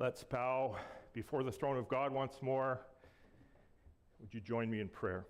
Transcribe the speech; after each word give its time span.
Let's 0.00 0.22
bow 0.22 0.76
before 1.12 1.42
the 1.42 1.50
throne 1.50 1.76
of 1.76 1.88
God 1.88 2.12
once 2.12 2.40
more. 2.40 2.82
Would 4.20 4.32
you 4.32 4.40
join 4.40 4.70
me 4.70 4.78
in 4.78 4.86
prayer? 4.86 5.26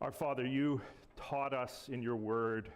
Our 0.00 0.10
Father, 0.10 0.46
you 0.46 0.80
taught 1.16 1.52
us 1.52 1.90
in 1.92 2.00
your 2.00 2.16
word 2.16 2.70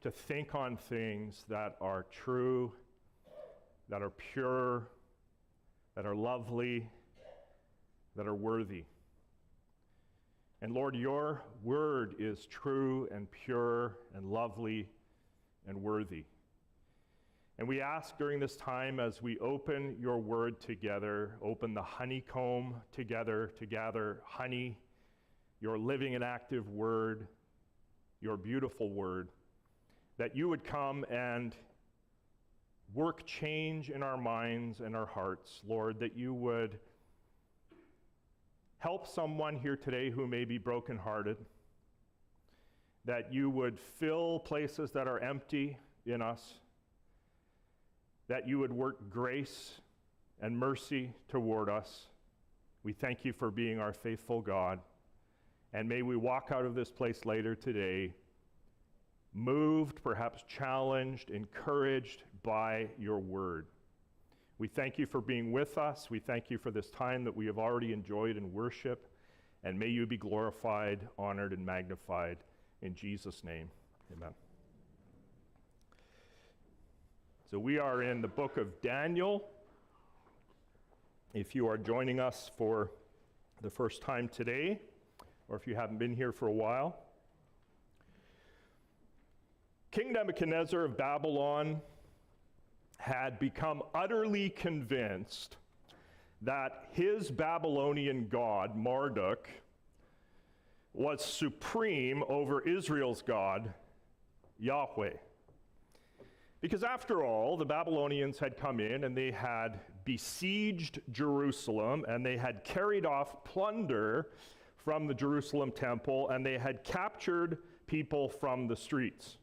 to 0.00 0.10
think 0.10 0.56
on 0.56 0.76
things 0.76 1.44
that 1.48 1.76
are 1.80 2.04
true, 2.10 2.72
that 3.88 4.02
are 4.02 4.10
pure, 4.10 4.88
that 5.94 6.04
are 6.04 6.16
lovely, 6.16 6.90
that 8.16 8.26
are 8.26 8.34
worthy. 8.34 8.82
And 10.62 10.72
Lord, 10.72 10.96
your 10.96 11.44
word 11.62 12.16
is 12.18 12.46
true 12.46 13.08
and 13.14 13.30
pure 13.30 13.98
and 14.16 14.26
lovely 14.26 14.88
and 15.68 15.80
worthy. 15.80 16.24
And 17.62 17.68
we 17.68 17.80
ask 17.80 18.18
during 18.18 18.40
this 18.40 18.56
time 18.56 18.98
as 18.98 19.22
we 19.22 19.38
open 19.38 19.94
your 20.00 20.18
word 20.18 20.60
together, 20.60 21.36
open 21.40 21.74
the 21.74 21.82
honeycomb 21.82 22.74
together 22.90 23.52
to 23.56 23.66
gather 23.66 24.20
honey, 24.26 24.80
your 25.60 25.78
living 25.78 26.16
and 26.16 26.24
active 26.24 26.68
word, 26.68 27.28
your 28.20 28.36
beautiful 28.36 28.90
word, 28.90 29.28
that 30.18 30.34
you 30.34 30.48
would 30.48 30.64
come 30.64 31.04
and 31.08 31.54
work 32.94 33.24
change 33.26 33.90
in 33.90 34.02
our 34.02 34.16
minds 34.16 34.80
and 34.80 34.96
our 34.96 35.06
hearts, 35.06 35.60
Lord, 35.64 36.00
that 36.00 36.16
you 36.16 36.34
would 36.34 36.80
help 38.78 39.06
someone 39.06 39.54
here 39.54 39.76
today 39.76 40.10
who 40.10 40.26
may 40.26 40.44
be 40.44 40.58
brokenhearted, 40.58 41.36
that 43.04 43.32
you 43.32 43.48
would 43.50 43.78
fill 43.78 44.40
places 44.40 44.90
that 44.90 45.06
are 45.06 45.20
empty 45.20 45.78
in 46.04 46.20
us 46.20 46.54
that 48.28 48.48
you 48.48 48.58
would 48.58 48.72
work 48.72 49.10
grace 49.10 49.80
and 50.40 50.56
mercy 50.58 51.12
toward 51.28 51.68
us. 51.68 52.06
We 52.82 52.92
thank 52.92 53.24
you 53.24 53.32
for 53.32 53.50
being 53.50 53.78
our 53.78 53.92
faithful 53.92 54.40
God. 54.40 54.80
And 55.72 55.88
may 55.88 56.02
we 56.02 56.16
walk 56.16 56.48
out 56.52 56.64
of 56.64 56.74
this 56.74 56.90
place 56.90 57.24
later 57.24 57.54
today 57.54 58.12
moved, 59.34 60.02
perhaps 60.02 60.44
challenged, 60.48 61.30
encouraged 61.30 62.22
by 62.42 62.88
your 62.98 63.18
word. 63.18 63.66
We 64.58 64.68
thank 64.68 64.98
you 64.98 65.06
for 65.06 65.20
being 65.20 65.52
with 65.52 65.78
us. 65.78 66.10
We 66.10 66.18
thank 66.18 66.50
you 66.50 66.58
for 66.58 66.70
this 66.70 66.90
time 66.90 67.24
that 67.24 67.34
we 67.34 67.46
have 67.46 67.58
already 67.58 67.92
enjoyed 67.92 68.36
in 68.36 68.52
worship. 68.52 69.08
And 69.64 69.78
may 69.78 69.88
you 69.88 70.06
be 70.06 70.16
glorified, 70.16 71.08
honored, 71.18 71.52
and 71.52 71.64
magnified. 71.64 72.38
In 72.82 72.94
Jesus' 72.94 73.44
name, 73.44 73.70
amen. 74.12 74.41
So 77.52 77.58
we 77.58 77.76
are 77.76 78.02
in 78.02 78.22
the 78.22 78.28
book 78.28 78.56
of 78.56 78.80
Daniel. 78.80 79.46
If 81.34 81.54
you 81.54 81.68
are 81.68 81.76
joining 81.76 82.18
us 82.18 82.50
for 82.56 82.92
the 83.60 83.68
first 83.68 84.00
time 84.00 84.26
today, 84.26 84.80
or 85.50 85.56
if 85.56 85.66
you 85.66 85.74
haven't 85.74 85.98
been 85.98 86.16
here 86.16 86.32
for 86.32 86.48
a 86.48 86.50
while, 86.50 86.96
King 89.90 90.14
Nebuchadnezzar 90.14 90.82
of 90.82 90.96
Babylon 90.96 91.82
had 92.96 93.38
become 93.38 93.82
utterly 93.94 94.48
convinced 94.48 95.58
that 96.40 96.86
his 96.92 97.30
Babylonian 97.30 98.28
god, 98.28 98.74
Marduk, 98.74 99.46
was 100.94 101.22
supreme 101.22 102.24
over 102.30 102.66
Israel's 102.66 103.20
God, 103.20 103.74
Yahweh. 104.58 105.16
Because 106.62 106.84
after 106.84 107.24
all, 107.24 107.56
the 107.56 107.64
Babylonians 107.64 108.38
had 108.38 108.56
come 108.56 108.78
in 108.78 109.02
and 109.02 109.16
they 109.16 109.32
had 109.32 109.80
besieged 110.04 111.00
Jerusalem 111.10 112.04
and 112.08 112.24
they 112.24 112.36
had 112.36 112.62
carried 112.62 113.04
off 113.04 113.42
plunder 113.44 114.28
from 114.76 115.08
the 115.08 115.14
Jerusalem 115.14 115.72
temple 115.72 116.30
and 116.30 116.46
they 116.46 116.56
had 116.58 116.84
captured 116.84 117.58
people 117.88 118.28
from 118.28 118.68
the 118.68 118.76
streets. 118.76 119.38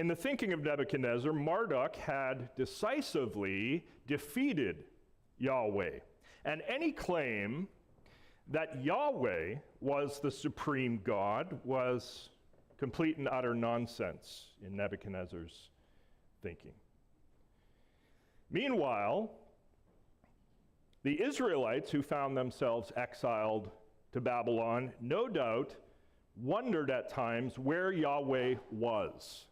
In 0.00 0.08
the 0.08 0.16
thinking 0.16 0.52
of 0.52 0.64
Nebuchadnezzar, 0.64 1.32
Marduk 1.32 1.94
had 1.94 2.50
decisively 2.56 3.84
defeated 4.08 4.84
Yahweh. 5.38 6.00
And 6.44 6.62
any 6.66 6.90
claim 6.90 7.68
that 8.48 8.82
Yahweh 8.82 9.56
was 9.80 10.18
the 10.18 10.30
supreme 10.30 11.00
God 11.04 11.56
was 11.62 12.30
complete 12.80 13.18
and 13.18 13.28
utter 13.28 13.54
nonsense 13.54 14.54
in 14.66 14.74
Nebuchadnezzar's 14.74 15.68
thinking. 16.42 16.72
Meanwhile, 18.50 19.30
the 21.02 21.22
Israelites 21.22 21.90
who 21.90 22.02
found 22.02 22.34
themselves 22.34 22.90
exiled 22.96 23.70
to 24.12 24.20
Babylon, 24.22 24.92
no 24.98 25.28
doubt, 25.28 25.76
wondered 26.42 26.90
at 26.90 27.10
times 27.10 27.58
where 27.58 27.92
Yahweh 27.92 28.54
was. 28.70 29.44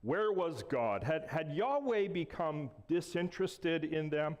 Where 0.00 0.32
was 0.32 0.62
God? 0.62 1.04
Had, 1.04 1.26
had 1.28 1.52
Yahweh 1.52 2.08
become 2.08 2.70
disinterested 2.88 3.84
in 3.84 4.08
them? 4.08 4.38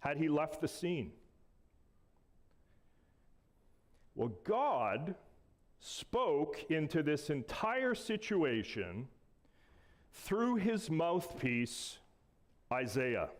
Had 0.00 0.18
he 0.18 0.28
left 0.28 0.60
the 0.60 0.68
scene? 0.68 1.12
Well, 4.14 4.32
God 4.44 5.14
spoke 5.80 6.70
into 6.70 7.02
this 7.02 7.30
entire 7.30 7.94
situation 7.94 9.08
through 10.12 10.56
his 10.56 10.90
mouthpiece, 10.90 11.98
Isaiah. 12.70 13.30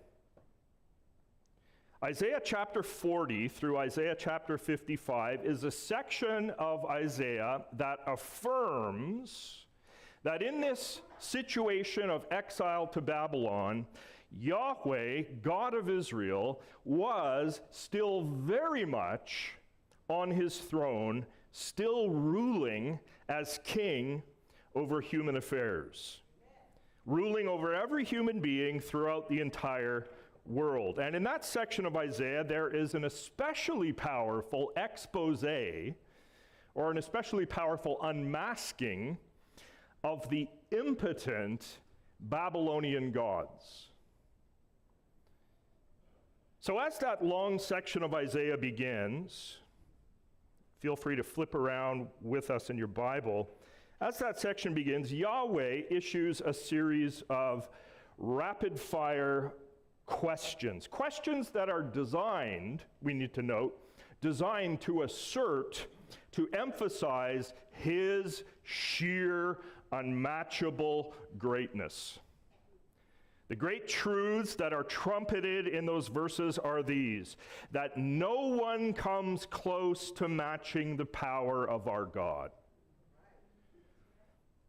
Isaiah 2.03 2.41
chapter 2.43 2.83
40 2.83 3.49
through 3.49 3.77
Isaiah 3.77 4.17
chapter 4.19 4.56
55 4.56 5.45
is 5.45 5.65
a 5.65 5.71
section 5.71 6.50
of 6.59 6.87
Isaiah 6.87 7.61
that 7.77 7.99
affirms 8.06 9.67
that 10.23 10.41
in 10.41 10.62
this 10.62 11.03
situation 11.19 12.09
of 12.09 12.25
exile 12.31 12.87
to 12.89 13.03
Babylon, 13.03 13.87
Yahweh, 14.33 15.25
God 15.43 15.75
of 15.75 15.91
Israel, 15.91 16.62
was 16.87 17.61
still 17.71 18.23
very 18.23 18.87
much 18.87 19.56
on 20.09 20.31
his 20.31 20.56
throne 20.56 21.27
still 21.53 22.11
ruling 22.11 22.99
as 23.28 23.61
king 23.65 24.22
over 24.75 25.00
human 25.00 25.37
affairs, 25.37 26.21
ruling 27.06 27.49
over 27.49 27.75
every 27.75 28.05
human 28.05 28.41
being 28.41 28.81
throughout 28.81 29.28
the 29.28 29.41
entire 29.41 30.06
world. 30.47 30.99
And 30.99 31.15
in 31.15 31.22
that 31.25 31.44
section 31.44 31.87
of 31.87 31.97
Isaiah, 31.97 32.44
there 32.44 32.69
is 32.69 32.94
an 32.94 33.05
especially 33.05 33.93
powerful 33.93 34.72
expose 34.77 35.44
or 36.75 36.91
an 36.91 36.99
especially 36.99 37.47
powerful 37.47 37.99
unmasking 38.03 39.19
of 40.05 40.28
the 40.31 40.49
impotent 40.71 41.78
Babylonian 42.21 43.12
gods. 43.12 43.87
So, 46.61 46.78
as 46.78 46.99
that 46.99 47.25
long 47.25 47.59
section 47.59 48.03
of 48.03 48.12
Isaiah 48.12 48.59
begins, 48.59 49.56
Feel 50.81 50.97
free 50.97 51.15
to 51.15 51.23
flip 51.23 51.55
around 51.55 52.09
with 52.23 52.51
us 52.51 52.71
in 52.71 52.79
your 52.79 52.87
Bible. 52.87 53.51
As 54.01 54.19
that 54.19 54.41
section 54.41 54.73
begins, 54.73 55.13
Yahweh 55.13 55.83
issues 55.91 56.41
a 56.41 56.55
series 56.55 57.23
of 57.29 57.69
rapid 58.17 58.81
fire 58.81 59.53
questions. 60.07 60.87
Questions 60.87 61.51
that 61.51 61.69
are 61.69 61.83
designed, 61.83 62.83
we 63.03 63.13
need 63.13 63.35
to 63.35 63.43
note, 63.43 63.79
designed 64.23 64.81
to 64.81 65.03
assert, 65.03 65.87
to 66.33 66.49
emphasize 66.55 67.53
his 67.73 68.45
sheer, 68.62 69.59
unmatchable 69.93 71.12
greatness. 71.37 72.19
The 73.50 73.56
great 73.56 73.88
truths 73.88 74.55
that 74.55 74.73
are 74.73 74.85
trumpeted 74.85 75.67
in 75.67 75.85
those 75.85 76.06
verses 76.06 76.56
are 76.56 76.85
these 76.85 77.37
that 77.73 77.99
no 77.99 78.43
one 78.43 78.93
comes 78.93 79.44
close 79.44 80.12
to 80.12 80.29
matching 80.29 80.97
the 80.97 81.05
power 81.05 81.69
of 81.69 81.88
our 81.88 82.05
God. 82.05 82.52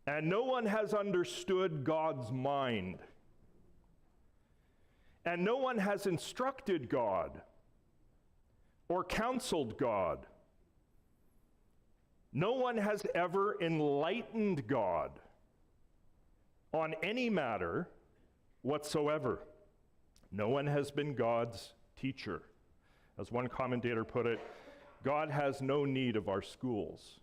And 0.07 0.27
no 0.27 0.45
one 0.45 0.65
has 0.65 0.95
understood 0.95 1.83
God's 1.83 2.31
mind. 2.31 2.97
And 5.25 5.45
no 5.45 5.57
one 5.57 5.77
has 5.77 6.07
instructed 6.07 6.89
God 6.89 7.39
or 8.89 9.03
counseled 9.03 9.77
God. 9.77 10.25
No 12.33 12.53
one 12.53 12.77
has 12.77 13.05
ever 13.13 13.61
enlightened 13.61 14.65
God 14.65 15.11
on 16.73 16.95
any 17.03 17.29
matter 17.29 17.87
whatsoever. 18.61 19.39
No 20.31 20.49
one 20.49 20.67
has 20.67 20.91
been 20.91 21.13
God's 21.13 21.73
teacher. 21.99 22.43
As 23.19 23.31
one 23.31 23.47
commentator 23.47 24.03
put 24.03 24.25
it, 24.25 24.39
God 25.03 25.29
has 25.29 25.61
no 25.61 25.85
need 25.85 26.15
of 26.15 26.29
our 26.29 26.41
schools. 26.41 27.19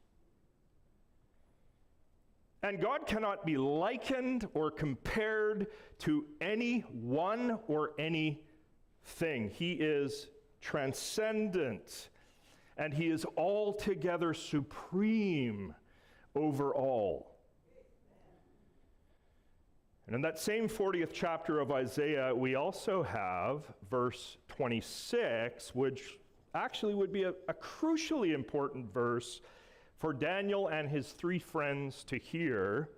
And 2.63 2.81
God 2.81 3.07
cannot 3.07 3.47
be 3.47 3.57
likened 3.57 4.49
or 4.53 4.71
compared 4.71 5.69
to 6.01 6.27
any 6.41 6.81
one 6.81 7.59
or 7.69 7.93
anything. 7.99 9.51
He 9.51 9.73
is 9.73 10.29
transcendent 10.61 12.11
and 12.77 12.93
he 12.95 13.09
is 13.09 13.25
altogether 13.37 14.35
supreme 14.35 15.75
over 16.35 16.75
all. 16.75 17.28
And 20.09 20.15
in 20.15 20.23
that 20.23 20.39
same 20.39 20.71
40th 20.71 21.11
chapter 21.13 21.61
of 21.61 21.71
Isaiah, 21.71 22.35
we 22.35 22.55
also 22.55 23.03
have 23.03 23.65
verse 23.91 24.39
26, 24.49 25.75
which 25.75 26.19
actually 26.55 26.95
would 26.95 27.13
be 27.13 27.25
a, 27.25 27.35
a, 27.47 27.53
crucially 27.53 28.35
important 28.35 28.91
verse 28.91 29.43
for 29.99 30.15
Daniel 30.15 30.69
and 30.69 30.89
his 30.89 31.09
three 31.09 31.39
friends 31.39 32.05
to 32.05 32.17
hear 32.17 32.89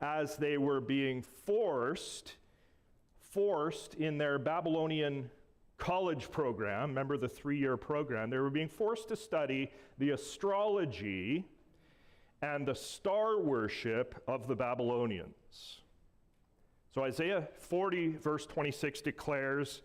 as 0.00 0.36
they 0.36 0.56
were 0.56 0.80
being 0.80 1.20
forced 1.20 2.34
forced 3.32 3.94
in 3.94 4.16
their 4.16 4.38
Babylonian 4.38 5.28
college 5.78 6.30
program, 6.30 6.90
remember 6.90 7.16
the 7.16 7.28
3-year 7.28 7.76
program, 7.76 8.30
they 8.30 8.38
were 8.38 8.50
being 8.50 8.68
forced 8.68 9.08
to 9.08 9.16
study 9.16 9.68
the 9.98 10.10
astrology 10.10 11.44
and 12.40 12.68
the 12.68 12.74
star 12.74 13.40
worship 13.40 14.22
of 14.28 14.46
the 14.46 14.54
Babylonians. 14.54 15.81
So 16.94 17.04
Isaiah 17.04 17.48
40 17.58 18.16
verse 18.16 18.46
26 18.46 19.00
declares 19.00 19.82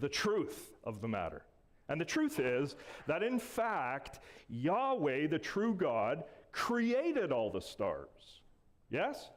the 0.00 0.08
truth 0.08 0.72
of 0.84 1.00
the 1.00 1.08
matter. 1.08 1.42
And 1.88 2.00
the 2.00 2.04
truth 2.04 2.38
is 2.38 2.76
that 3.06 3.22
in 3.22 3.38
fact, 3.38 4.20
Yahweh, 4.48 5.26
the 5.28 5.38
true 5.38 5.74
God, 5.74 6.24
created 6.52 7.32
all 7.32 7.50
the 7.50 7.60
stars. 7.60 8.40
Yes? 8.90 9.30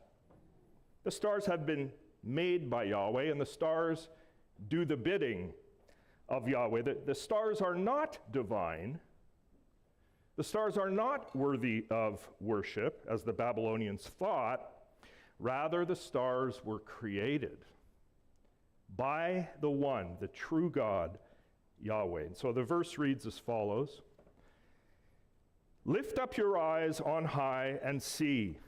The 1.03 1.11
stars 1.11 1.45
have 1.45 1.65
been 1.65 1.91
made 2.23 2.69
by 2.69 2.83
Yahweh, 2.83 3.31
and 3.31 3.39
the 3.39 3.45
stars 3.45 4.09
do 4.69 4.85
the 4.85 4.97
bidding 4.97 5.53
of 6.29 6.47
Yahweh. 6.47 6.81
The, 6.81 6.97
the 7.05 7.15
stars 7.15 7.61
are 7.61 7.75
not 7.75 8.17
divine. 8.31 8.99
The 10.35 10.43
stars 10.43 10.77
are 10.77 10.89
not 10.89 11.35
worthy 11.35 11.85
of 11.89 12.27
worship, 12.39 13.05
as 13.09 13.23
the 13.23 13.33
Babylonians 13.33 14.03
thought. 14.19 14.69
Rather, 15.39 15.85
the 15.85 15.95
stars 15.95 16.61
were 16.63 16.79
created 16.79 17.57
by 18.95 19.47
the 19.61 19.69
one, 19.69 20.17
the 20.19 20.27
true 20.27 20.69
God, 20.69 21.17
Yahweh. 21.79 22.23
And 22.23 22.35
so 22.35 22.51
the 22.51 22.63
verse 22.63 22.97
reads 22.97 23.25
as 23.25 23.37
follows 23.37 24.01
Lift 25.85 26.19
up 26.19 26.35
your 26.35 26.57
eyes 26.57 26.99
on 26.99 27.23
high 27.23 27.79
and 27.81 28.01
see. 28.01 28.59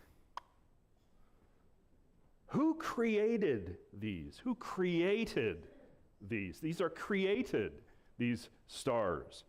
Who 2.48 2.75
created 2.75 3.77
these? 3.92 4.39
Who 4.44 4.56
created 4.56 5.68
these? 6.21 6.60
These 6.60 6.80
are 6.80 6.89
created, 6.89 7.74
these 8.18 8.50
stars. 8.68 9.44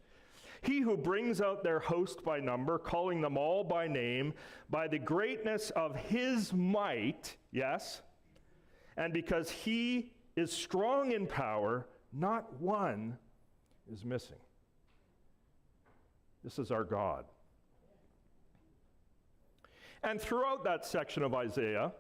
He 0.63 0.81
who 0.81 0.97
brings 0.97 1.41
out 1.41 1.63
their 1.63 1.79
host 1.79 2.23
by 2.23 2.41
number, 2.41 2.79
calling 2.79 3.21
them 3.21 3.39
all 3.39 3.65
by 3.65 3.89
name, 3.89 4.35
by 4.69 4.89
the 4.89 4.99
greatness 4.99 5.71
of 5.71 5.97
his 5.97 6.53
might, 6.53 7.37
yes, 7.51 8.03
and 8.97 9.13
because 9.13 9.51
he 9.51 10.13
is 10.37 10.53
strong 10.53 11.13
in 11.13 11.27
power, 11.27 11.87
not 12.13 12.61
one 12.61 13.17
is 13.91 14.05
missing. 14.05 14.37
This 16.45 16.59
is 16.59 16.71
our 16.71 16.85
God. 16.85 17.25
And 20.03 20.21
throughout 20.21 20.65
that 20.65 20.85
section 20.85 21.23
of 21.23 21.35
Isaiah, 21.35 21.93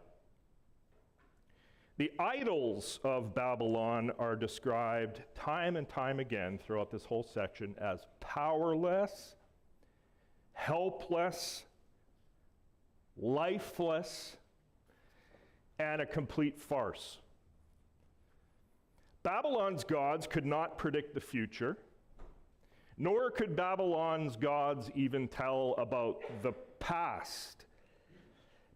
the 2.00 2.11
idols 2.19 2.99
of 3.05 3.35
Babylon 3.35 4.11
are 4.19 4.35
described 4.35 5.20
time 5.35 5.76
and 5.76 5.87
time 5.87 6.19
again 6.19 6.56
throughout 6.56 6.91
this 6.91 7.05
whole 7.05 7.23
section 7.23 7.75
as 7.79 8.06
powerless, 8.20 9.37
helpless, 10.55 11.64
lifeless, 13.19 14.37
and 15.79 16.00
a 16.00 16.06
complete 16.06 16.58
farce. 16.58 17.19
Babylon's 19.23 19.85
gods 19.85 20.26
could 20.26 20.47
not 20.47 20.79
predict 20.79 21.12
the 21.12 21.20
future, 21.20 21.76
nor 22.97 23.31
could 23.31 23.55
Babylon's 23.55 24.37
gods 24.37 24.91
even 24.94 25.29
tell 25.29 25.75
about 25.76 26.23
the 26.43 26.52
past. 26.79 27.67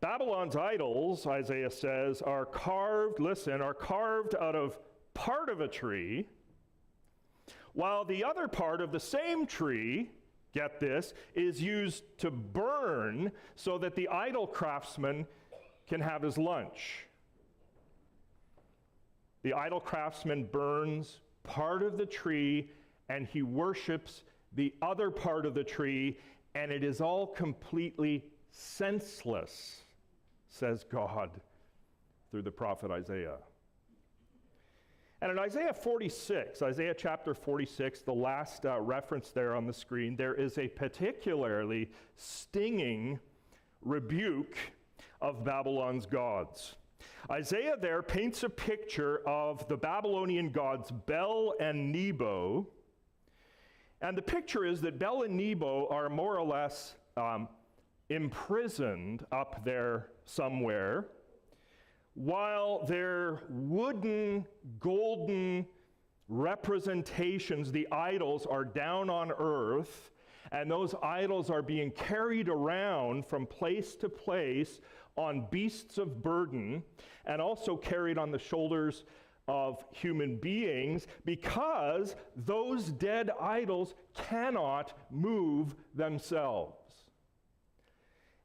Babylon's 0.04 0.54
idols, 0.54 1.26
Isaiah 1.26 1.70
says, 1.70 2.20
are 2.20 2.44
carved, 2.44 3.20
listen, 3.20 3.62
are 3.62 3.72
carved 3.72 4.34
out 4.38 4.54
of 4.54 4.76
part 5.14 5.48
of 5.48 5.62
a 5.62 5.66
tree, 5.66 6.28
while 7.72 8.04
the 8.04 8.22
other 8.22 8.46
part 8.46 8.82
of 8.82 8.92
the 8.92 9.00
same 9.00 9.46
tree, 9.46 10.10
get 10.52 10.78
this, 10.78 11.14
is 11.34 11.62
used 11.62 12.04
to 12.18 12.30
burn 12.30 13.32
so 13.56 13.78
that 13.78 13.94
the 13.94 14.06
idol 14.08 14.46
craftsman 14.46 15.26
can 15.88 16.02
have 16.02 16.20
his 16.20 16.36
lunch. 16.36 17.06
The 19.40 19.54
idol 19.54 19.80
craftsman 19.80 20.44
burns 20.52 21.20
part 21.44 21.82
of 21.82 21.96
the 21.96 22.04
tree 22.04 22.70
and 23.08 23.26
he 23.26 23.40
worships 23.40 24.22
the 24.52 24.74
other 24.82 25.10
part 25.10 25.46
of 25.46 25.54
the 25.54 25.64
tree, 25.64 26.18
and 26.54 26.70
it 26.70 26.84
is 26.84 27.00
all 27.00 27.26
completely 27.26 28.22
senseless, 28.50 29.83
says 30.54 30.84
God 30.84 31.30
through 32.30 32.42
the 32.42 32.50
prophet 32.50 32.90
Isaiah. 32.90 33.38
And 35.20 35.32
in 35.32 35.38
Isaiah 35.38 35.72
46, 35.72 36.62
Isaiah 36.62 36.94
chapter 36.94 37.34
46, 37.34 38.02
the 38.02 38.12
last 38.12 38.64
uh, 38.64 38.78
reference 38.80 39.30
there 39.30 39.56
on 39.56 39.66
the 39.66 39.72
screen, 39.72 40.16
there 40.16 40.34
is 40.34 40.58
a 40.58 40.68
particularly 40.68 41.90
stinging 42.16 43.18
rebuke 43.82 44.56
of 45.20 45.44
Babylon's 45.44 46.06
gods. 46.06 46.76
Isaiah 47.30 47.76
there 47.80 48.02
paints 48.02 48.42
a 48.44 48.50
picture 48.50 49.22
of 49.26 49.66
the 49.66 49.76
Babylonian 49.76 50.50
gods 50.50 50.90
Bel 50.90 51.54
and 51.58 51.90
Nebo. 51.90 52.68
And 54.02 54.16
the 54.16 54.22
picture 54.22 54.64
is 54.64 54.80
that 54.82 54.98
Bel 54.98 55.22
and 55.22 55.36
Nebo 55.36 55.88
are 55.90 56.08
more 56.08 56.38
or 56.38 56.46
less 56.46 56.94
um, 57.16 57.48
imprisoned 58.08 59.24
up 59.32 59.64
there 59.64 60.10
somewhere, 60.24 61.06
while 62.14 62.84
their 62.86 63.40
wooden, 63.48 64.46
golden 64.78 65.66
representations, 66.28 67.72
the 67.72 67.88
idols, 67.90 68.46
are 68.46 68.64
down 68.64 69.10
on 69.10 69.32
earth, 69.38 70.10
and 70.52 70.70
those 70.70 70.94
idols 71.02 71.50
are 71.50 71.62
being 71.62 71.90
carried 71.90 72.48
around 72.48 73.26
from 73.26 73.46
place 73.46 73.96
to 73.96 74.08
place 74.08 74.80
on 75.16 75.46
beasts 75.50 75.98
of 75.98 76.22
burden 76.22 76.82
and 77.26 77.40
also 77.40 77.76
carried 77.76 78.18
on 78.18 78.30
the 78.30 78.38
shoulders 78.38 79.04
of 79.46 79.84
human 79.92 80.36
beings 80.36 81.06
because 81.24 82.16
those 82.34 82.90
dead 82.90 83.30
idols 83.40 83.94
cannot 84.14 84.96
move 85.10 85.74
themselves. 85.94 87.03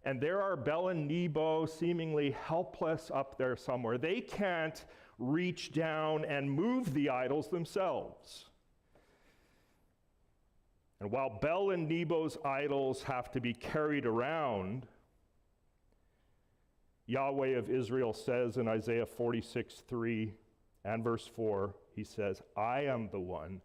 And 0.06 0.22
there 0.22 0.42
are 0.42 0.56
Bel 0.56 0.90
and 0.90 1.08
Nebo 1.08 1.66
seemingly 1.66 2.32
helpless 2.32 3.12
up 3.14 3.38
there 3.38 3.56
somewhere. 3.56 3.98
They 3.98 4.22
can't 4.22 4.84
reach 5.18 5.74
down 5.74 6.24
and 6.26 6.50
move 6.50 6.94
the 6.94 7.10
idols 7.10 7.50
themselves. 7.50 8.46
And 11.02 11.12
while 11.12 11.38
Bel 11.42 11.72
and 11.72 11.88
Nebo's 11.88 12.38
idols 12.44 13.04
have 13.04 13.32
to 13.32 13.42
be 13.42 13.54
carried 13.54 14.06
around, 14.06 14.88
Yahweh 17.06 17.58
of 17.58 17.70
Israel 17.70 18.14
says 18.14 18.58
in 18.58 18.68
Isaiah 18.68 19.06
46 19.06 19.84
3 19.88 20.34
and 20.86 21.04
verse 21.04 21.28
4, 21.36 21.74
he 21.96 22.04
says, 22.04 22.42
I 22.56 22.82
am 22.82 23.10
the 23.10 23.20
one 23.20 23.62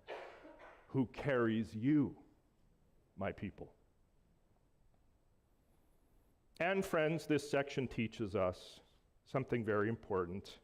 who 0.88 1.07
carries 1.12 1.75
you, 1.75 2.14
my 3.19 3.33
people. 3.33 3.71
And 6.64 6.83
friends, 6.83 7.26
this 7.26 7.47
section 7.47 7.87
teaches 7.87 8.35
us 8.35 8.80
something 9.30 9.66
very 9.66 9.90
important. 9.90 10.61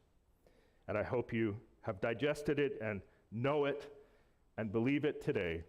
And 0.87 0.97
I 0.97 1.03
hope 1.03 1.31
you 1.31 1.55
have 1.81 2.01
digested 2.01 2.57
it 2.57 2.79
and 2.81 3.01
know 3.31 3.65
it 3.65 3.93
and 4.57 4.71
believe 4.71 5.05
it 5.05 5.23
today 5.23 5.63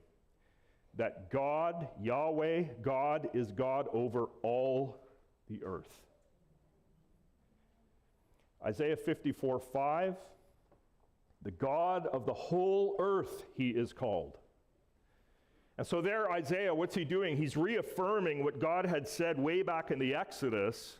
that 0.96 1.30
God, 1.30 1.86
Yahweh, 2.00 2.64
God, 2.80 3.28
is 3.34 3.52
God 3.52 3.88
over 3.92 4.30
all 4.42 4.96
the 5.50 5.62
earth. 5.66 6.00
Isaiah 8.64 8.96
54 8.96 9.60
5, 9.60 10.16
the 11.42 11.50
God 11.50 12.06
of 12.06 12.24
the 12.24 12.32
whole 12.32 12.96
earth, 12.98 13.44
he 13.54 13.68
is 13.68 13.92
called. 13.92 14.38
And 15.82 15.88
so, 15.88 16.00
there, 16.00 16.30
Isaiah, 16.30 16.72
what's 16.72 16.94
he 16.94 17.04
doing? 17.04 17.36
He's 17.36 17.56
reaffirming 17.56 18.44
what 18.44 18.60
God 18.60 18.86
had 18.86 19.08
said 19.08 19.36
way 19.36 19.62
back 19.62 19.90
in 19.90 19.98
the 19.98 20.14
Exodus 20.14 20.98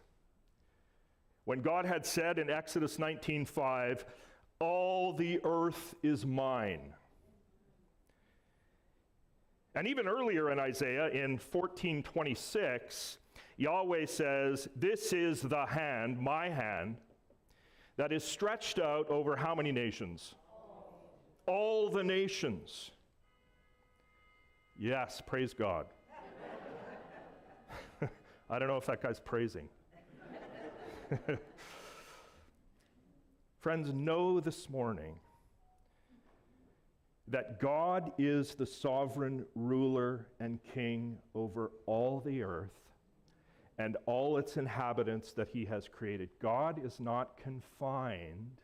when 1.45 1.63
God 1.63 1.85
had 1.85 2.05
said 2.05 2.37
in 2.37 2.51
Exodus 2.51 2.99
19:5, 2.99 4.05
"All 4.59 5.13
the 5.13 5.39
earth 5.45 5.95
is 6.03 6.27
mine." 6.27 6.97
And 9.77 9.87
even 9.87 10.09
earlier 10.09 10.51
in 10.51 10.59
Isaiah 10.59 11.11
in 11.11 11.39
14:26, 11.39 13.19
Yahweh 13.59 14.07
says, 14.07 14.69
"This 14.75 15.13
is 15.13 15.43
the 15.43 15.65
hand, 15.65 16.19
my 16.19 16.49
hand, 16.49 17.01
that 17.95 18.13
is 18.13 18.25
stretched 18.25 18.81
out 18.81 19.09
over 19.11 19.37
how 19.37 19.55
many 19.55 19.71
nations? 19.71 20.35
All 21.47 21.89
the 21.89 22.03
nations. 22.03 22.91
Yes, 24.79 25.23
praise 25.25 25.55
God. 25.55 25.87
I 28.51 28.59
don't 28.59 28.69
know 28.69 28.77
if 28.77 28.87
that 28.87 29.03
guy's 29.03 29.21
praising. 29.21 29.69
Friends, 33.61 33.93
know 33.93 34.41
this 34.41 34.69
morning 34.69 35.15
that 37.29 37.61
God 37.61 38.13
is 38.19 38.55
the 38.55 38.67
sovereign 38.67 39.47
ruler 39.55 40.27
and 40.41 40.59
king 40.75 41.19
over 41.35 41.71
all 41.87 42.21
the 42.21 42.43
earth 42.43 42.73
and 43.79 43.97
all 44.07 44.37
its 44.39 44.57
inhabitants 44.57 45.33
that 45.33 45.49
he 45.49 45.65
has 45.65 45.89
created. 45.89 46.29
God 46.41 46.85
is 46.85 46.99
not 47.01 47.37
confined 47.37 48.61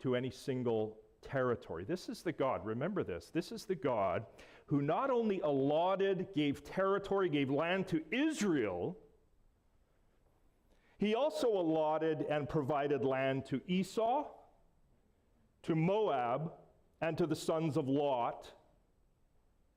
to 0.00 0.16
any 0.16 0.30
single 0.30 0.98
territory. 1.22 1.84
This 1.84 2.08
is 2.08 2.22
the 2.22 2.32
God, 2.32 2.64
remember 2.64 3.02
this, 3.02 3.30
this 3.32 3.52
is 3.52 3.64
the 3.64 3.74
God 3.74 4.26
who 4.66 4.82
not 4.82 5.10
only 5.10 5.40
allotted, 5.40 6.28
gave 6.34 6.64
territory, 6.64 7.28
gave 7.28 7.50
land 7.50 7.86
to 7.88 8.02
Israel, 8.12 8.96
he 10.98 11.14
also 11.14 11.48
allotted 11.48 12.24
and 12.28 12.48
provided 12.48 13.04
land 13.04 13.46
to 13.46 13.60
Esau, 13.68 14.24
to 15.62 15.74
Moab, 15.74 16.52
and 17.00 17.16
to 17.18 17.26
the 17.26 17.36
sons 17.36 17.76
of 17.76 17.88
Lot. 17.88 18.50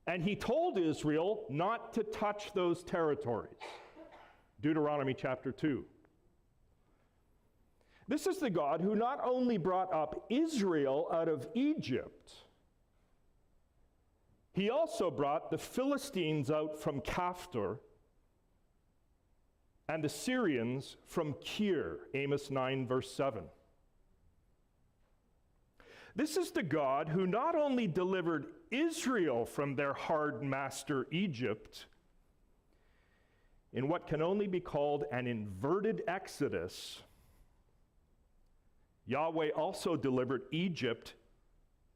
And 0.08 0.24
he 0.24 0.36
told 0.36 0.80
Israel 0.80 1.46
not 1.50 1.94
to 1.94 2.04
touch 2.04 2.54
those 2.54 2.84
territories. 2.84 3.54
Deuteronomy 4.62 5.14
chapter 5.14 5.52
2. 5.52 5.86
This 8.08 8.26
is 8.26 8.40
the 8.40 8.50
God 8.50 8.82
who 8.82 8.96
not 8.96 9.20
only 9.24 9.58
brought 9.58 9.94
up 9.94 10.26
Israel 10.30 11.08
out 11.14 11.28
of 11.28 11.48
Egypt, 11.54 12.34
he 14.60 14.70
also 14.70 15.10
brought 15.10 15.52
the 15.52 15.58
Philistines 15.58 16.52
out 16.52 16.80
from 16.80 17.02
Caphtor 17.02 17.78
and 19.88 20.04
the 20.04 20.10
Syrians 20.10 20.98
from 21.08 21.34
Kir, 21.44 22.00
Amos 22.14 22.52
9, 22.52 22.88
verse 22.88 23.12
7. 23.12 23.44
This 26.16 26.36
is 26.36 26.52
the 26.52 26.64
God 26.64 27.10
who 27.10 27.26
not 27.26 27.56
only 27.56 27.88
delivered 27.88 28.48
Israel 28.72 29.46
from 29.46 29.76
their 29.76 29.94
hard 29.94 30.44
master 30.44 31.08
Egypt 31.12 31.86
in 33.72 33.88
what 33.88 34.08
can 34.08 34.22
only 34.22 34.48
be 34.48 34.60
called 34.60 35.06
an 35.12 35.28
inverted 35.28 36.02
exodus, 36.08 37.02
Yahweh 39.06 39.50
also 39.52 39.96
delivered 39.96 40.42
Egypt 40.52 41.14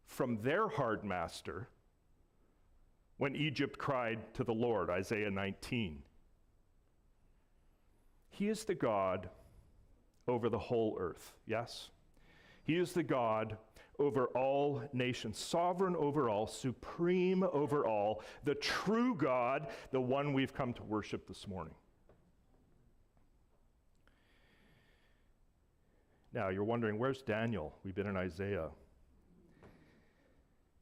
from 0.06 0.42
their 0.42 0.68
hard 0.68 1.04
master 1.04 1.68
when 3.24 3.38
Egypt 3.38 3.78
cried 3.78 4.20
to 4.34 4.44
the 4.44 4.54
Lord, 4.54 4.90
Isaiah 4.90 5.32
19. 5.32 6.04
He 8.30 8.50
is 8.50 8.66
the 8.66 8.76
God 8.76 9.30
over 10.28 10.50
the 10.50 10.60
whole 10.60 10.98
earth, 11.00 11.32
yes? 11.48 11.88
He 12.66 12.76
is 12.76 12.92
the 12.92 13.02
God 13.02 13.56
over 13.98 14.26
all 14.36 14.84
nations, 14.92 15.38
sovereign 15.38 15.96
over 15.96 16.30
all, 16.30 16.48
supreme 16.48 17.44
over 17.54 17.88
all, 17.88 18.22
the 18.44 18.56
true 18.56 19.16
God, 19.16 19.68
the 19.92 20.02
one 20.02 20.34
we've 20.34 20.54
come 20.54 20.74
to 20.74 20.84
worship 20.84 21.26
this 21.26 21.48
morning. 21.48 21.76
Now, 26.34 26.50
you're 26.50 26.66
wondering, 26.66 27.00
where's 27.00 27.22
Daniel? 27.22 27.74
We've 27.86 27.96
been 27.96 28.08
in 28.08 28.18
Isaiah. 28.18 28.68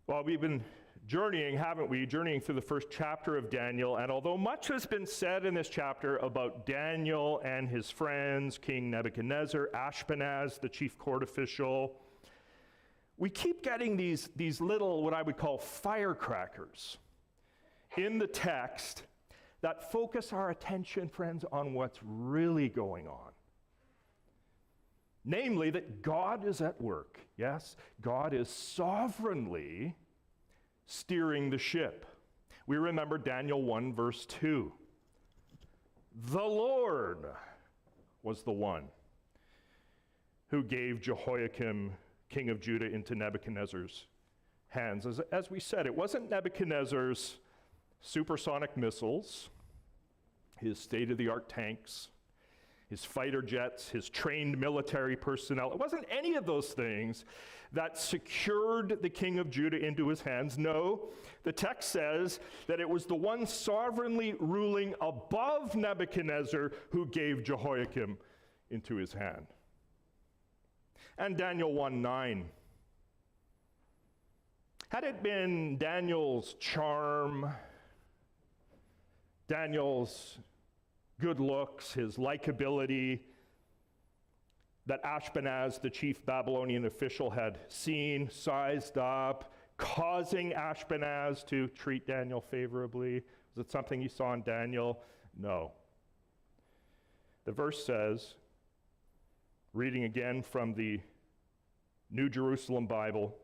Well, 0.08 0.24
we've 0.24 0.42
been 0.42 0.64
journeying, 1.12 1.58
haven't 1.58 1.90
we? 1.90 2.06
Journeying 2.06 2.40
through 2.40 2.56
the 2.56 2.62
first 2.62 2.88
chapter 2.90 3.36
of 3.36 3.50
Daniel. 3.50 3.98
And 3.98 4.10
although 4.10 4.38
much 4.38 4.70
has 4.70 4.86
been 4.86 5.06
said 5.06 5.46
in 5.46 5.54
this 5.54 5.68
chapter 5.68 6.16
about 6.20 6.66
Daniel 6.66 7.42
and 7.44 7.68
his 7.68 7.92
friends, 7.92 8.58
King 8.58 8.90
Nebuchadnezzar, 8.90 9.72
Ashpenaz, 9.76 10.62
the 10.62 10.70
chief 10.70 10.98
court 10.98 11.22
official, 11.22 11.98
we 13.18 13.30
keep 13.30 13.62
getting 13.62 13.98
these, 13.98 14.30
these 14.38 14.62
little, 14.62 15.04
what 15.04 15.14
I 15.14 15.22
would 15.22 15.36
call 15.36 15.58
firecrackers 15.58 16.98
in 17.98 18.18
the 18.18 18.28
text 18.28 19.04
that 19.60 19.92
focus 19.92 20.32
our 20.32 20.50
attention, 20.50 21.10
friends, 21.10 21.44
on 21.52 21.74
what's 21.74 22.00
really 22.02 22.70
going 22.70 23.10
on. 23.10 23.32
Namely, 25.26 25.72
that 25.72 26.02
God 26.02 26.48
is 26.48 26.62
at 26.62 26.80
work. 26.80 27.20
Yes, 27.36 27.76
God 28.02 28.34
is 28.34 28.48
sovereignly 28.48 29.98
steering 30.92 31.50
the 31.50 31.58
ship. 31.58 32.06
We 32.68 32.76
remember 32.76 33.18
Daniel 33.18 33.64
1, 33.64 33.94
verse 33.94 34.26
2. 34.26 34.74
The 36.26 36.38
Lord 36.38 37.28
was 38.24 38.44
the 38.44 38.52
one 38.52 38.90
who 40.50 40.64
gave 40.64 41.02
Jehoiakim, 41.02 41.94
king 42.30 42.50
of 42.50 42.60
Judah, 42.60 42.92
into 42.92 43.16
Nebuchadnezzar's 43.16 44.08
hands. 44.68 45.06
As, 45.06 45.22
as 45.32 45.50
we 45.50 45.62
said, 45.62 45.86
it 45.86 45.96
wasn't 45.96 46.30
Nebuchadnezzar's 46.30 47.38
supersonic 48.02 48.76
missiles, 48.76 49.50
his 50.58 50.78
state 50.78 51.10
of 51.10 51.18
the 51.18 51.30
art 51.30 51.48
tanks, 51.48 52.10
his 52.92 53.06
fighter 53.06 53.42
jets, 53.42 53.88
his 53.88 54.10
trained 54.10 54.58
military 54.58 55.16
personnel. 55.16 55.72
It 55.72 55.80
wasn't 55.80 56.04
any 56.12 56.36
of 56.36 56.46
those 56.46 56.74
things 56.74 57.24
that 57.72 57.98
secured 57.98 58.98
the 59.02 59.10
king 59.10 59.40
of 59.40 59.50
Judah 59.50 59.80
into 59.80 60.10
his 60.10 60.20
hands. 60.20 60.58
No, 60.58 61.08
the 61.44 61.54
text 61.54 61.90
says 61.90 62.42
that 62.68 62.82
it 62.82 62.90
was 62.90 63.06
the 63.06 63.16
one 63.16 63.48
sovereignly 63.48 64.36
ruling 64.42 64.94
above 65.00 65.74
Nebuchadnezzar 65.74 66.74
who 66.90 67.06
gave 67.06 67.46
Jehoiakim 67.46 68.18
into 68.72 68.98
his 68.98 69.14
hand. 69.14 69.48
And 71.18 71.38
Daniel 71.38 71.72
1 71.72 72.02
9. 72.02 72.50
Had 74.90 75.06
it 75.06 75.24
been 75.24 75.78
Daniel's 75.78 76.56
charm, 76.56 77.50
Daniel's 79.48 80.40
good 81.22 81.40
looks, 81.40 81.94
his 81.94 82.18
likability, 82.18 83.20
that 84.88 85.04
Ashpenaz, 85.04 85.80
the 85.80 85.90
chief 85.90 86.26
Babylonian 86.26 86.86
official, 86.86 87.30
had 87.30 87.60
seen, 87.70 88.30
sized 88.30 88.98
up, 88.98 89.54
causing 89.78 90.52
Ashpenaz 90.52 91.46
to 91.46 91.68
treat 91.68 92.08
Daniel 92.08 92.42
favorably. 92.42 93.22
Was 93.56 93.68
it 93.68 93.72
something 93.72 94.02
he 94.02 94.08
saw 94.08 94.34
in 94.34 94.42
Daniel? 94.42 95.00
No. 95.38 95.72
The 97.46 97.52
verse 97.52 97.86
says, 97.86 98.34
reading 99.74 100.04
again 100.04 100.42
from 100.42 100.74
the 100.74 101.00
New 102.10 102.30
Jerusalem 102.30 102.88
Bible, 102.88 103.36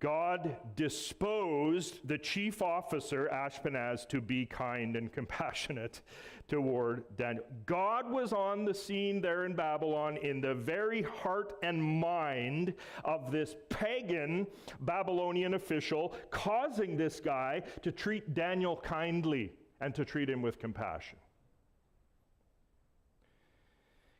God 0.00 0.56
disposed 0.74 2.06
the 2.08 2.18
chief 2.18 2.60
officer, 2.60 3.30
Ashpenaz, 3.32 4.06
to 4.08 4.20
be 4.20 4.44
kind 4.44 4.96
and 4.96 5.12
compassionate 5.12 6.00
toward 6.48 7.04
Daniel. 7.16 7.44
God 7.66 8.10
was 8.10 8.32
on 8.32 8.64
the 8.64 8.74
scene 8.74 9.20
there 9.20 9.44
in 9.44 9.54
Babylon 9.54 10.16
in 10.18 10.40
the 10.40 10.54
very 10.54 11.02
heart 11.02 11.54
and 11.62 11.82
mind 11.82 12.74
of 13.04 13.30
this 13.30 13.54
pagan 13.68 14.46
Babylonian 14.80 15.54
official, 15.54 16.14
causing 16.30 16.96
this 16.96 17.20
guy 17.20 17.62
to 17.82 17.92
treat 17.92 18.34
Daniel 18.34 18.76
kindly 18.76 19.52
and 19.80 19.94
to 19.94 20.04
treat 20.04 20.28
him 20.28 20.42
with 20.42 20.58
compassion. 20.58 21.18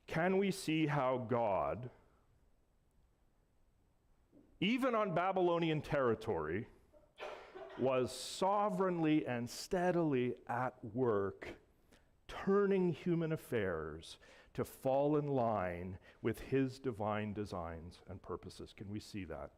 Can 0.06 0.38
we 0.38 0.52
see 0.52 0.86
how 0.86 1.26
God 1.28 1.90
even 4.60 4.94
on 4.94 5.14
Babylonian 5.14 5.80
territory, 5.80 6.66
was 7.78 8.10
sovereignly 8.10 9.26
and 9.26 9.48
steadily 9.48 10.34
at 10.48 10.74
work, 10.94 11.48
turning 12.26 12.92
human 12.92 13.32
affairs 13.32 14.16
to 14.54 14.64
fall 14.64 15.18
in 15.18 15.28
line 15.28 15.98
with 16.22 16.40
his 16.40 16.78
divine 16.78 17.34
designs 17.34 18.00
and 18.08 18.22
purposes. 18.22 18.72
Can 18.74 18.90
we 18.90 18.98
see 18.98 19.24
that? 19.24 19.50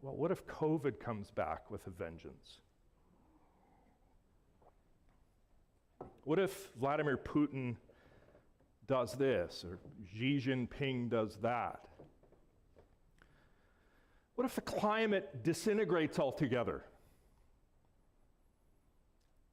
Well, 0.00 0.16
what 0.16 0.30
if 0.30 0.46
COVID 0.46 0.98
comes 0.98 1.30
back 1.30 1.70
with 1.70 1.86
a 1.86 1.90
vengeance? 1.90 2.60
What 6.24 6.38
if 6.38 6.70
Vladimir 6.80 7.16
Putin 7.16 7.76
does 8.86 9.12
this 9.12 9.64
or 9.64 9.78
Xi 10.16 10.38
Jinping 10.38 11.10
does 11.10 11.36
that? 11.42 11.80
What 14.34 14.44
if 14.44 14.54
the 14.54 14.60
climate 14.60 15.42
disintegrates 15.42 16.18
altogether? 16.18 16.84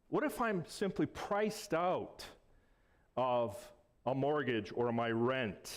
What 0.09 0.23
if 0.23 0.41
I'm 0.41 0.63
simply 0.67 1.05
priced 1.05 1.73
out 1.73 2.25
of 3.17 3.57
a 4.05 4.13
mortgage 4.13 4.71
or 4.75 4.91
my 4.91 5.09
rent? 5.09 5.71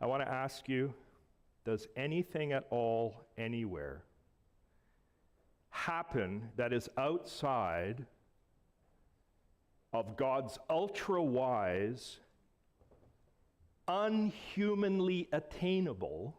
I 0.00 0.06
want 0.06 0.22
to 0.22 0.28
ask 0.28 0.68
you 0.68 0.92
does 1.64 1.86
anything 1.96 2.52
at 2.52 2.66
all, 2.70 3.14
anywhere, 3.38 4.02
happen 5.70 6.50
that 6.56 6.72
is 6.72 6.88
outside 6.98 8.04
of 9.92 10.16
God's 10.16 10.58
ultra 10.70 11.22
wise, 11.22 12.18
unhumanly 13.86 15.28
attainable 15.32 16.36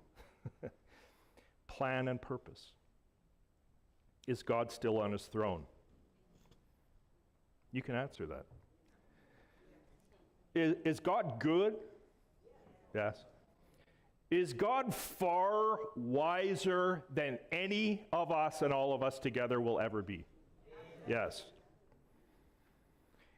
plan 1.67 2.07
and 2.07 2.21
purpose? 2.21 2.71
Is 4.27 4.41
God 4.41 4.71
still 4.71 4.97
on 4.97 5.11
his 5.11 5.25
throne? 5.25 5.63
You 7.71 7.81
can 7.81 7.95
answer 7.95 8.25
that. 8.27 8.45
Is, 10.55 10.75
is 10.85 10.99
God 10.99 11.39
good? 11.39 11.75
Yes. 12.93 13.25
Is 14.29 14.53
God 14.53 14.93
far 14.93 15.77
wiser 15.95 17.03
than 17.13 17.39
any 17.51 18.07
of 18.13 18.31
us 18.31 18.61
and 18.61 18.71
all 18.71 18.93
of 18.93 19.03
us 19.03 19.19
together 19.19 19.59
will 19.59 19.79
ever 19.79 20.01
be? 20.01 20.25
Yes. 21.07 21.43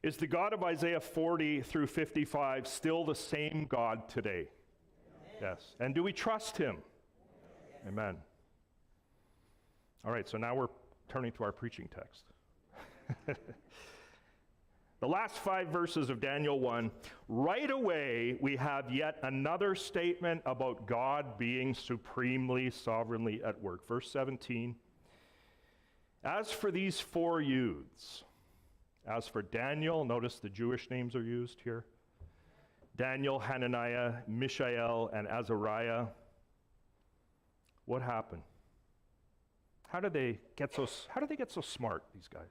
Is 0.05 0.17
the 0.17 0.27
God 0.27 0.53
of 0.53 0.63
Isaiah 0.63 1.00
40 1.00 1.62
through 1.62 1.88
55 1.88 2.67
still 2.67 3.03
the 3.03 3.15
same 3.15 3.65
God 3.67 4.07
today? 4.07 4.50
Yes. 5.41 5.74
And 5.79 5.95
do 5.95 6.03
we 6.03 6.13
trust 6.13 6.55
him? 6.57 6.77
Amen. 7.88 8.17
All 10.05 10.12
right, 10.12 10.29
so 10.29 10.38
now 10.38 10.53
we're 10.53 10.67
turning 11.09 11.31
to 11.31 11.43
our 11.43 11.51
preaching 11.51 11.89
text. 11.91 12.25
the 15.00 15.07
last 15.07 15.38
five 15.38 15.69
verses 15.69 16.12
of 16.12 16.21
Daniel 16.21 16.59
1, 16.59 16.91
right 17.27 17.71
away, 17.71 18.38
we 18.39 18.55
have 18.57 18.91
yet 18.91 19.17
another 19.24 19.74
statement 19.74 20.39
about 20.45 20.85
God 20.85 21.39
being 21.39 21.74
supremely, 21.74 22.69
sovereignly 22.69 23.41
at 23.43 23.59
work. 23.59 23.88
Verse 23.88 24.12
17 24.12 24.75
As 26.24 26.51
for 26.51 26.69
these 26.69 27.00
four 27.00 27.41
youths, 27.41 28.24
as 29.07 29.27
for 29.27 29.41
Daniel, 29.41 30.03
notice 30.03 30.39
the 30.39 30.50
Jewish 30.50 30.89
names 30.89 31.15
are 31.15 31.24
used 31.24 31.59
here 31.62 31.85
Daniel, 32.97 33.39
Hananiah, 33.39 34.13
Mishael, 34.27 35.09
and 35.13 35.27
Azariah. 35.27 36.07
What 37.85 38.01
happened? 38.01 38.41
How 39.88 40.00
did 40.00 40.13
they 40.13 40.39
get 40.55 40.74
so 40.74 40.88
how 41.09 41.21
did 41.21 41.29
they 41.29 41.35
get 41.35 41.51
so 41.51 41.62
smart, 41.62 42.03
these 42.13 42.27
guys? 42.27 42.47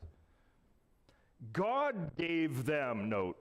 God 1.52 2.16
gave 2.16 2.64
them, 2.64 3.08
note, 3.08 3.37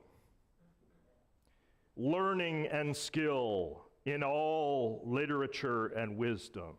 learning 1.96 2.68
and 2.68 2.96
skill 2.96 3.84
in 4.06 4.24
all 4.24 5.02
literature 5.06 5.88
and 5.88 6.18
wisdom. 6.18 6.76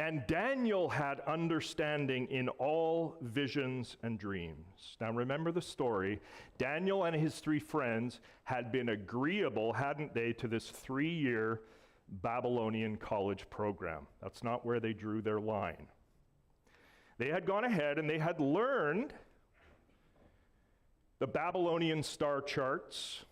And 0.00 0.26
Daniel 0.26 0.88
had 0.88 1.20
understanding 1.26 2.26
in 2.30 2.48
all 2.48 3.18
visions 3.20 3.98
and 4.02 4.18
dreams. 4.18 4.96
Now 4.98 5.12
remember 5.12 5.52
the 5.52 5.60
story. 5.60 6.22
Daniel 6.56 7.04
and 7.04 7.14
his 7.14 7.38
three 7.38 7.58
friends 7.58 8.20
had 8.44 8.72
been 8.72 8.88
agreeable, 8.88 9.74
hadn't 9.74 10.14
they, 10.14 10.32
to 10.32 10.48
this 10.48 10.70
three 10.70 11.12
year 11.12 11.60
Babylonian 12.08 12.96
college 12.96 13.44
program. 13.50 14.06
That's 14.22 14.42
not 14.42 14.64
where 14.64 14.80
they 14.80 14.94
drew 14.94 15.20
their 15.20 15.38
line. 15.38 15.86
They 17.18 17.28
had 17.28 17.44
gone 17.44 17.64
ahead 17.64 17.98
and 17.98 18.08
they 18.08 18.18
had 18.18 18.40
learned 18.40 19.12
the 21.18 21.26
Babylonian 21.26 22.02
star 22.02 22.40
charts, 22.40 23.26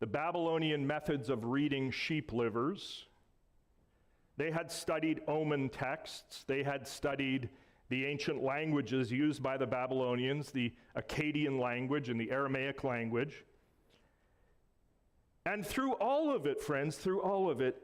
the 0.00 0.08
Babylonian 0.08 0.84
methods 0.84 1.30
of 1.30 1.44
reading 1.44 1.92
sheep 1.92 2.32
livers. 2.32 3.07
They 4.38 4.52
had 4.52 4.70
studied 4.70 5.20
omen 5.26 5.68
texts. 5.68 6.44
They 6.46 6.62
had 6.62 6.86
studied 6.86 7.50
the 7.88 8.06
ancient 8.06 8.42
languages 8.42 9.10
used 9.10 9.42
by 9.42 9.56
the 9.56 9.66
Babylonians, 9.66 10.52
the 10.52 10.72
Akkadian 10.96 11.60
language 11.60 12.08
and 12.08 12.20
the 12.20 12.30
Aramaic 12.30 12.84
language. 12.84 13.44
And 15.44 15.66
through 15.66 15.94
all 15.94 16.34
of 16.34 16.46
it, 16.46 16.62
friends, 16.62 16.96
through 16.96 17.20
all 17.20 17.50
of 17.50 17.60
it, 17.60 17.82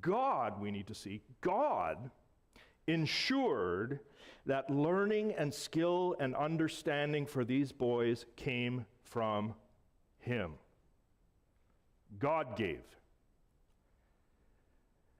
God, 0.00 0.60
we 0.60 0.70
need 0.70 0.86
to 0.86 0.94
see, 0.94 1.20
God 1.40 2.10
ensured 2.86 3.98
that 4.46 4.70
learning 4.70 5.34
and 5.36 5.52
skill 5.52 6.14
and 6.20 6.36
understanding 6.36 7.26
for 7.26 7.44
these 7.44 7.72
boys 7.72 8.24
came 8.36 8.86
from 9.02 9.54
Him. 10.20 10.52
God 12.18 12.56
gave. 12.56 12.82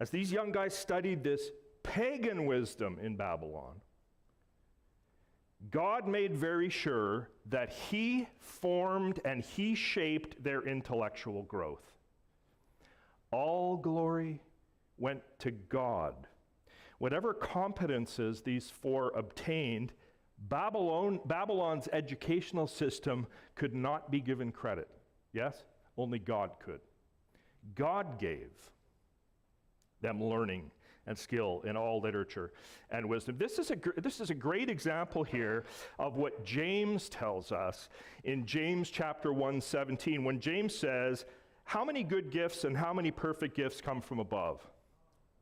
As 0.00 0.10
these 0.10 0.30
young 0.32 0.52
guys 0.52 0.76
studied 0.76 1.24
this 1.24 1.50
pagan 1.82 2.46
wisdom 2.46 2.98
in 3.02 3.16
Babylon, 3.16 3.80
God 5.70 6.06
made 6.06 6.36
very 6.36 6.68
sure 6.68 7.30
that 7.46 7.72
He 7.72 8.28
formed 8.38 9.20
and 9.24 9.42
He 9.42 9.74
shaped 9.74 10.42
their 10.42 10.62
intellectual 10.62 11.42
growth. 11.42 11.94
All 13.32 13.76
glory 13.76 14.40
went 14.98 15.22
to 15.40 15.50
God. 15.50 16.14
Whatever 16.98 17.34
competences 17.34 18.42
these 18.42 18.70
four 18.70 19.10
obtained, 19.16 19.92
Babylon, 20.48 21.20
Babylon's 21.26 21.88
educational 21.92 22.66
system 22.66 23.26
could 23.56 23.74
not 23.74 24.10
be 24.10 24.20
given 24.20 24.52
credit. 24.52 24.88
Yes? 25.32 25.64
Only 25.96 26.20
God 26.20 26.52
could. 26.64 26.80
God 27.74 28.18
gave 28.18 28.50
them 30.00 30.22
learning 30.22 30.70
and 31.08 31.18
skill 31.18 31.62
in 31.64 31.76
all 31.76 32.00
literature 32.00 32.52
and 32.90 33.08
wisdom. 33.08 33.36
This 33.38 33.58
is, 33.58 33.70
a, 33.70 33.76
this 34.00 34.20
is 34.20 34.30
a 34.30 34.34
great 34.34 34.68
example 34.68 35.24
here 35.24 35.64
of 35.98 36.16
what 36.16 36.44
James 36.44 37.08
tells 37.08 37.50
us 37.50 37.88
in 38.24 38.46
James 38.46 38.90
chapter 38.90 39.32
1 39.32 39.60
17, 39.60 40.22
when 40.22 40.38
James 40.38 40.76
says, 40.76 41.24
How 41.64 41.84
many 41.84 42.04
good 42.04 42.30
gifts 42.30 42.64
and 42.64 42.76
how 42.76 42.92
many 42.92 43.10
perfect 43.10 43.56
gifts 43.56 43.80
come 43.80 44.00
from 44.00 44.20
above? 44.20 44.60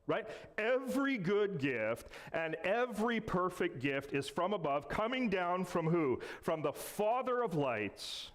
Right? 0.06 0.26
Every 0.56 1.18
good 1.18 1.58
gift 1.58 2.10
and 2.32 2.54
every 2.62 3.18
perfect 3.18 3.82
gift 3.82 4.14
is 4.14 4.28
from 4.28 4.52
above, 4.52 4.88
coming 4.88 5.28
down 5.28 5.64
from 5.64 5.86
who? 5.86 6.20
From 6.42 6.62
the 6.62 6.72
Father 6.72 7.42
of 7.42 7.56
lights, 7.56 8.30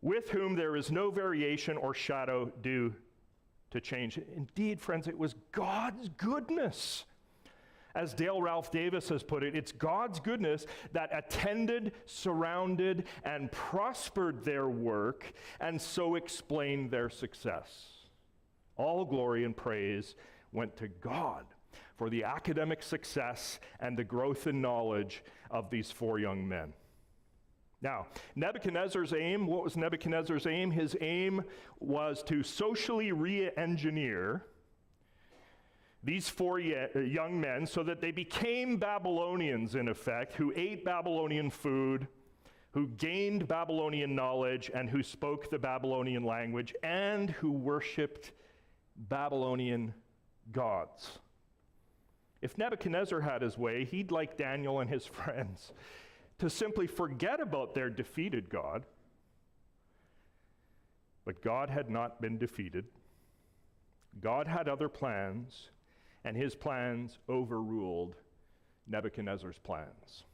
with 0.00 0.30
whom 0.30 0.56
there 0.56 0.74
is 0.74 0.90
no 0.90 1.10
variation 1.10 1.76
or 1.76 1.92
shadow 1.92 2.50
due 2.62 2.94
to 3.74 3.80
change. 3.80 4.18
Indeed, 4.34 4.80
friends, 4.80 5.08
it 5.08 5.18
was 5.18 5.34
God's 5.52 6.08
goodness. 6.16 7.04
As 7.96 8.14
Dale 8.14 8.40
Ralph 8.40 8.70
Davis 8.70 9.08
has 9.08 9.22
put 9.22 9.42
it, 9.42 9.54
it's 9.54 9.72
God's 9.72 10.18
goodness 10.20 10.66
that 10.92 11.10
attended, 11.12 11.92
surrounded, 12.06 13.04
and 13.24 13.50
prospered 13.52 14.44
their 14.44 14.68
work, 14.68 15.32
and 15.60 15.80
so 15.80 16.14
explained 16.14 16.90
their 16.90 17.10
success. 17.10 17.88
All 18.76 19.04
glory 19.04 19.44
and 19.44 19.56
praise 19.56 20.14
went 20.52 20.76
to 20.76 20.88
God 20.88 21.44
for 21.96 22.08
the 22.10 22.24
academic 22.24 22.82
success 22.82 23.58
and 23.80 23.96
the 23.96 24.04
growth 24.04 24.46
in 24.46 24.60
knowledge 24.60 25.22
of 25.50 25.68
these 25.70 25.90
four 25.90 26.18
young 26.18 26.48
men. 26.48 26.72
Now, 27.84 28.06
Nebuchadnezzar's 28.34 29.12
aim, 29.12 29.46
what 29.46 29.62
was 29.62 29.76
Nebuchadnezzar's 29.76 30.46
aim? 30.46 30.70
His 30.70 30.96
aim 31.02 31.44
was 31.80 32.22
to 32.22 32.42
socially 32.42 33.12
re 33.12 33.50
engineer 33.58 34.46
these 36.02 36.30
four 36.30 36.58
uh, 36.58 36.98
young 36.98 37.38
men 37.38 37.66
so 37.66 37.82
that 37.82 38.00
they 38.00 38.10
became 38.10 38.78
Babylonians, 38.78 39.74
in 39.74 39.88
effect, 39.88 40.34
who 40.34 40.50
ate 40.56 40.82
Babylonian 40.82 41.50
food, 41.50 42.08
who 42.72 42.88
gained 42.88 43.46
Babylonian 43.46 44.14
knowledge, 44.14 44.70
and 44.74 44.88
who 44.88 45.02
spoke 45.02 45.50
the 45.50 45.58
Babylonian 45.58 46.24
language, 46.24 46.74
and 46.82 47.30
who 47.30 47.52
worshiped 47.52 48.32
Babylonian 48.96 49.92
gods. 50.52 51.18
If 52.40 52.56
Nebuchadnezzar 52.56 53.20
had 53.20 53.42
his 53.42 53.58
way, 53.58 53.84
he'd 53.84 54.10
like 54.10 54.38
Daniel 54.38 54.80
and 54.80 54.88
his 54.88 55.04
friends 55.06 55.72
to 56.38 56.50
simply 56.50 56.86
forget 56.86 57.40
about 57.40 57.74
their 57.74 57.90
defeated 57.90 58.48
God. 58.50 58.84
But 61.24 61.42
God 61.42 61.70
had 61.70 61.88
not 61.88 62.20
been 62.20 62.38
defeated. 62.38 62.86
God 64.20 64.46
had 64.46 64.68
other 64.68 64.88
plans, 64.88 65.70
and 66.24 66.36
his 66.36 66.54
plans 66.54 67.18
overruled 67.28 68.16
Nebuchadnezzar's 68.86 69.58
plans. 69.58 70.24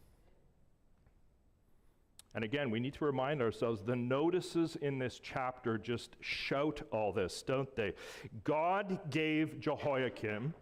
And 2.34 2.44
again, 2.44 2.70
we 2.70 2.78
need 2.78 2.94
to 2.94 3.04
remind 3.04 3.42
ourselves 3.42 3.82
the 3.82 3.96
notices 3.96 4.76
in 4.76 4.98
this 4.98 5.18
chapter 5.20 5.78
just 5.78 6.16
shout 6.20 6.82
all 6.92 7.12
this, 7.12 7.42
don't 7.42 7.74
they? 7.74 7.94
God 8.44 9.10
gave 9.10 9.58
Jehoiakim 9.58 10.54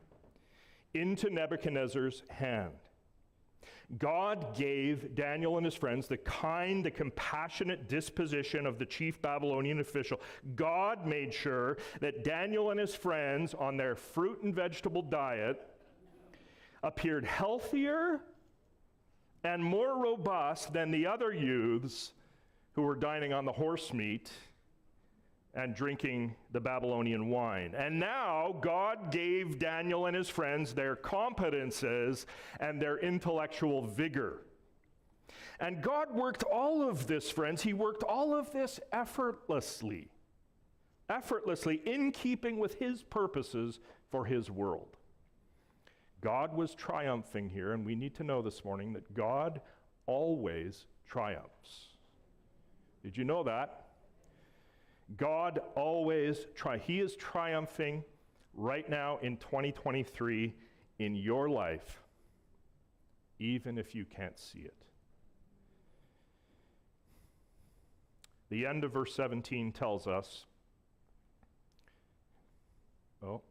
into 0.95 1.29
Nebuchadnezzar's 1.29 2.23
hand. 2.31 2.73
God 3.97 4.55
gave 4.55 5.15
Daniel 5.15 5.57
and 5.57 5.65
his 5.65 5.75
friends 5.75 6.09
the 6.09 6.19
kind, 6.19 6.85
the 6.85 6.91
compassionate 6.91 7.89
disposition 7.89 8.67
of 8.67 8.79
the 8.79 8.85
chief 8.85 9.23
Babylonian 9.23 9.81
official. 9.81 10.21
God 10.57 11.07
made 11.07 11.33
sure 11.33 11.79
that 12.01 12.23
Daniel 12.23 12.71
and 12.71 12.79
his 12.79 12.95
friends, 12.95 13.55
on 13.55 13.79
their 13.79 13.97
fruit 13.97 14.43
and 14.43 14.55
vegetable 14.55 15.01
diet, 15.01 15.59
appeared 16.83 17.25
healthier 17.25 18.21
and 19.43 19.65
more 19.65 19.97
robust 20.03 20.73
than 20.73 20.91
the 20.91 21.07
other 21.07 21.33
youths 21.33 22.13
who 22.75 22.83
were 22.83 22.97
dining 22.97 23.33
on 23.33 23.47
the 23.47 23.53
horse 23.53 23.95
meat 23.95 24.31
and 25.55 25.75
drinking 25.75 26.35
the 26.53 26.61
Babylonian 26.61 27.29
wine. 27.31 27.75
And 27.77 27.99
now 27.99 28.57
God 28.61 29.11
gave 29.11 29.59
Daniel 29.59 30.07
and 30.07 30.17
his 30.17 30.29
friends 30.29 30.75
their 30.75 30.95
competences 30.95 32.27
and 32.61 32.81
their 32.81 32.99
intellectual 32.99 33.87
vigor. 33.87 34.43
And 35.61 35.83
God 35.83 36.15
worked 36.15 36.45
all 36.45 36.89
of 36.89 37.07
this, 37.07 37.31
friends, 37.31 37.63
He 37.63 37.73
worked 37.73 38.03
all 38.05 38.35
of 38.35 38.53
this 38.53 38.79
effortlessly, 38.93 40.09
effortlessly 41.09 41.83
in 41.85 42.13
keeping 42.13 42.59
with 42.59 42.79
His 42.79 43.03
purposes 43.03 43.81
for 44.11 44.25
His 44.25 44.51
world. 44.51 44.97
God 46.21 46.55
was 46.55 46.75
triumphing 46.75 47.49
here, 47.49 47.73
and 47.73 47.85
we 47.85 47.95
need 47.95 48.15
to 48.17 48.25
know 48.25 48.43
this 48.43 48.65
morning 48.65 48.93
that 48.93 49.15
God 49.15 49.61
always 50.07 50.87
triumphs. 51.07 51.89
Did 53.03 53.17
you 53.17 53.25
know 53.25 53.43
that? 53.45 53.88
God 55.17 55.61
always 55.75 56.47
try. 56.55 56.79
He 56.79 57.01
is 57.01 57.17
triumphing 57.17 58.05
right 58.55 58.89
now 58.89 59.19
in 59.23 59.37
2023 59.39 60.55
in 60.99 61.15
your 61.15 61.49
life, 61.49 62.03
even 63.39 63.79
if 63.79 63.95
you 63.95 64.05
can't 64.05 64.39
see 64.39 64.61
it. 64.61 64.75
The 68.51 68.67
end 68.67 68.85
of 68.85 68.93
verse 68.93 69.15
17 69.15 69.73
tells 69.73 70.07
us, 70.07 70.45
oh, 73.23 73.43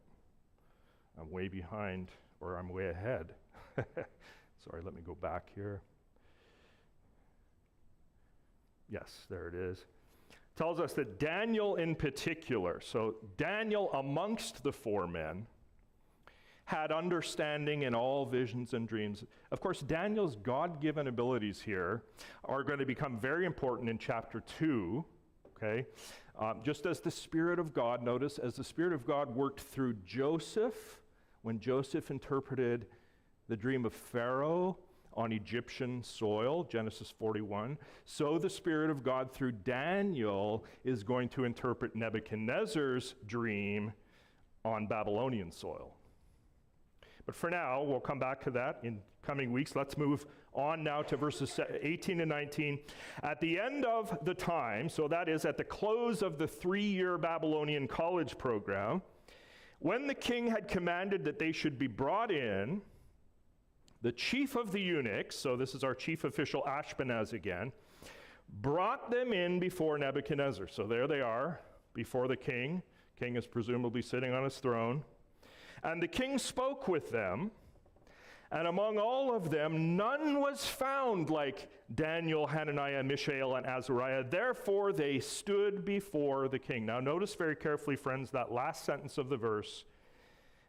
I'm 1.20 1.30
way 1.30 1.48
behind, 1.48 2.10
or 2.40 2.56
I'm 2.56 2.68
way 2.68 2.88
ahead. 2.88 3.34
Sorry, 3.76 4.82
let 4.84 4.94
me 4.94 5.00
go 5.04 5.16
back 5.20 5.48
here. 5.54 5.80
Yes, 8.90 9.26
there 9.28 9.48
it 9.48 9.54
is 9.54 9.84
tells 10.58 10.80
us 10.80 10.92
that 10.94 11.20
Daniel 11.20 11.76
in 11.76 11.94
particular, 11.94 12.80
so 12.80 13.14
Daniel 13.36 13.92
amongst 13.92 14.64
the 14.64 14.72
four 14.72 15.06
men, 15.06 15.46
had 16.64 16.90
understanding 16.90 17.82
in 17.82 17.94
all 17.94 18.26
visions 18.26 18.74
and 18.74 18.88
dreams. 18.88 19.24
Of 19.52 19.60
course, 19.60 19.80
Daniel's 19.80 20.36
God 20.36 20.82
given 20.82 21.06
abilities 21.06 21.62
here 21.62 22.02
are 22.44 22.64
going 22.64 22.80
to 22.80 22.84
become 22.84 23.20
very 23.20 23.46
important 23.46 23.88
in 23.88 23.98
chapter 23.98 24.42
2, 24.58 25.04
okay? 25.56 25.86
Um, 26.38 26.58
just 26.64 26.86
as 26.86 27.00
the 27.00 27.10
Spirit 27.10 27.60
of 27.60 27.72
God, 27.72 28.02
notice, 28.02 28.38
as 28.38 28.54
the 28.56 28.64
Spirit 28.64 28.92
of 28.92 29.06
God 29.06 29.34
worked 29.34 29.60
through 29.60 29.94
Joseph, 30.04 31.00
when 31.42 31.60
Joseph 31.60 32.10
interpreted 32.10 32.86
the 33.48 33.56
dream 33.56 33.86
of 33.86 33.94
Pharaoh 33.94 34.76
on 35.18 35.32
Egyptian 35.32 36.02
soil, 36.04 36.62
Genesis 36.62 37.12
41. 37.18 37.76
So 38.04 38.38
the 38.38 38.48
Spirit 38.48 38.88
of 38.88 39.02
God 39.02 39.32
through 39.32 39.52
Daniel 39.52 40.64
is 40.84 41.02
going 41.02 41.28
to 41.30 41.42
interpret 41.42 41.96
Nebuchadnezzar's 41.96 43.16
dream 43.26 43.92
on 44.64 44.86
Babylonian 44.86 45.50
soil. 45.50 45.92
But 47.26 47.34
for 47.34 47.50
now, 47.50 47.82
we'll 47.82 47.98
come 47.98 48.20
back 48.20 48.40
to 48.44 48.50
that 48.52 48.78
in 48.84 49.00
coming 49.22 49.52
weeks. 49.52 49.74
Let's 49.74 49.98
move 49.98 50.24
on 50.54 50.84
now 50.84 51.02
to 51.02 51.16
verses 51.16 51.58
18 51.82 52.20
and 52.20 52.28
19. 52.28 52.78
At 53.24 53.40
the 53.40 53.58
end 53.58 53.84
of 53.84 54.16
the 54.24 54.34
time, 54.34 54.88
so 54.88 55.08
that 55.08 55.28
is 55.28 55.44
at 55.44 55.56
the 55.56 55.64
close 55.64 56.22
of 56.22 56.38
the 56.38 56.46
three 56.46 56.86
year 56.86 57.18
Babylonian 57.18 57.88
college 57.88 58.38
program, 58.38 59.02
when 59.80 60.06
the 60.06 60.14
king 60.14 60.46
had 60.46 60.68
commanded 60.68 61.24
that 61.24 61.40
they 61.40 61.50
should 61.50 61.76
be 61.76 61.88
brought 61.88 62.30
in, 62.30 62.82
the 64.02 64.12
chief 64.12 64.56
of 64.56 64.72
the 64.72 64.80
eunuchs, 64.80 65.36
so 65.36 65.56
this 65.56 65.74
is 65.74 65.82
our 65.82 65.94
chief 65.94 66.24
official 66.24 66.62
Ashpenaz 66.68 67.32
again, 67.32 67.72
brought 68.60 69.10
them 69.10 69.32
in 69.32 69.58
before 69.58 69.98
Nebuchadnezzar. 69.98 70.68
So 70.68 70.86
there 70.86 71.06
they 71.06 71.20
are 71.20 71.60
before 71.94 72.28
the 72.28 72.36
king. 72.36 72.82
King 73.18 73.36
is 73.36 73.46
presumably 73.46 74.02
sitting 74.02 74.32
on 74.32 74.44
his 74.44 74.58
throne. 74.58 75.02
And 75.82 76.02
the 76.02 76.08
king 76.08 76.38
spoke 76.38 76.88
with 76.88 77.10
them, 77.10 77.50
and 78.50 78.66
among 78.66 78.98
all 78.98 79.34
of 79.34 79.50
them, 79.50 79.96
none 79.96 80.40
was 80.40 80.64
found 80.64 81.28
like 81.28 81.68
Daniel, 81.94 82.46
Hananiah, 82.46 83.02
Mishael, 83.02 83.56
and 83.56 83.66
Azariah. 83.66 84.24
Therefore, 84.24 84.92
they 84.92 85.20
stood 85.20 85.84
before 85.84 86.48
the 86.48 86.58
king. 86.58 86.86
Now, 86.86 86.98
notice 86.98 87.34
very 87.34 87.56
carefully, 87.56 87.96
friends, 87.96 88.30
that 88.30 88.50
last 88.50 88.84
sentence 88.84 89.18
of 89.18 89.28
the 89.28 89.36
verse 89.36 89.84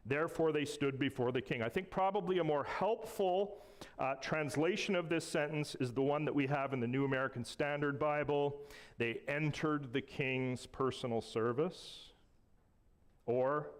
Therefore, 0.05 0.51
they 0.51 0.65
stood 0.65 0.97
before 0.97 1.31
the 1.31 1.41
king. 1.41 1.61
I 1.61 1.69
think 1.69 1.89
probably 1.89 2.39
a 2.39 2.43
more 2.43 2.63
helpful 2.63 3.57
uh, 3.97 4.15
translation 4.15 4.95
of 4.95 5.09
this 5.09 5.25
sentence 5.25 5.75
is 5.79 5.93
the 5.93 6.01
one 6.01 6.25
that 6.25 6.33
we 6.33 6.47
have 6.47 6.73
in 6.73 6.79
the 6.79 6.87
New 6.87 7.05
American 7.05 7.43
Standard 7.43 7.99
Bible. 7.99 8.61
They 8.97 9.21
entered 9.27 9.93
the 9.93 10.01
king's 10.01 10.65
personal 10.65 11.21
service. 11.21 12.11
Or, 13.25 13.71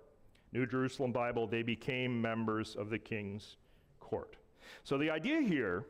New 0.52 0.66
Jerusalem 0.66 1.12
Bible, 1.12 1.48
they 1.48 1.64
became 1.64 2.22
members 2.22 2.76
of 2.76 2.90
the 2.90 3.00
king's 3.00 3.58
court. 4.00 4.36
So 4.84 4.98
the 4.98 5.10
idea 5.10 5.42
here 5.42 5.86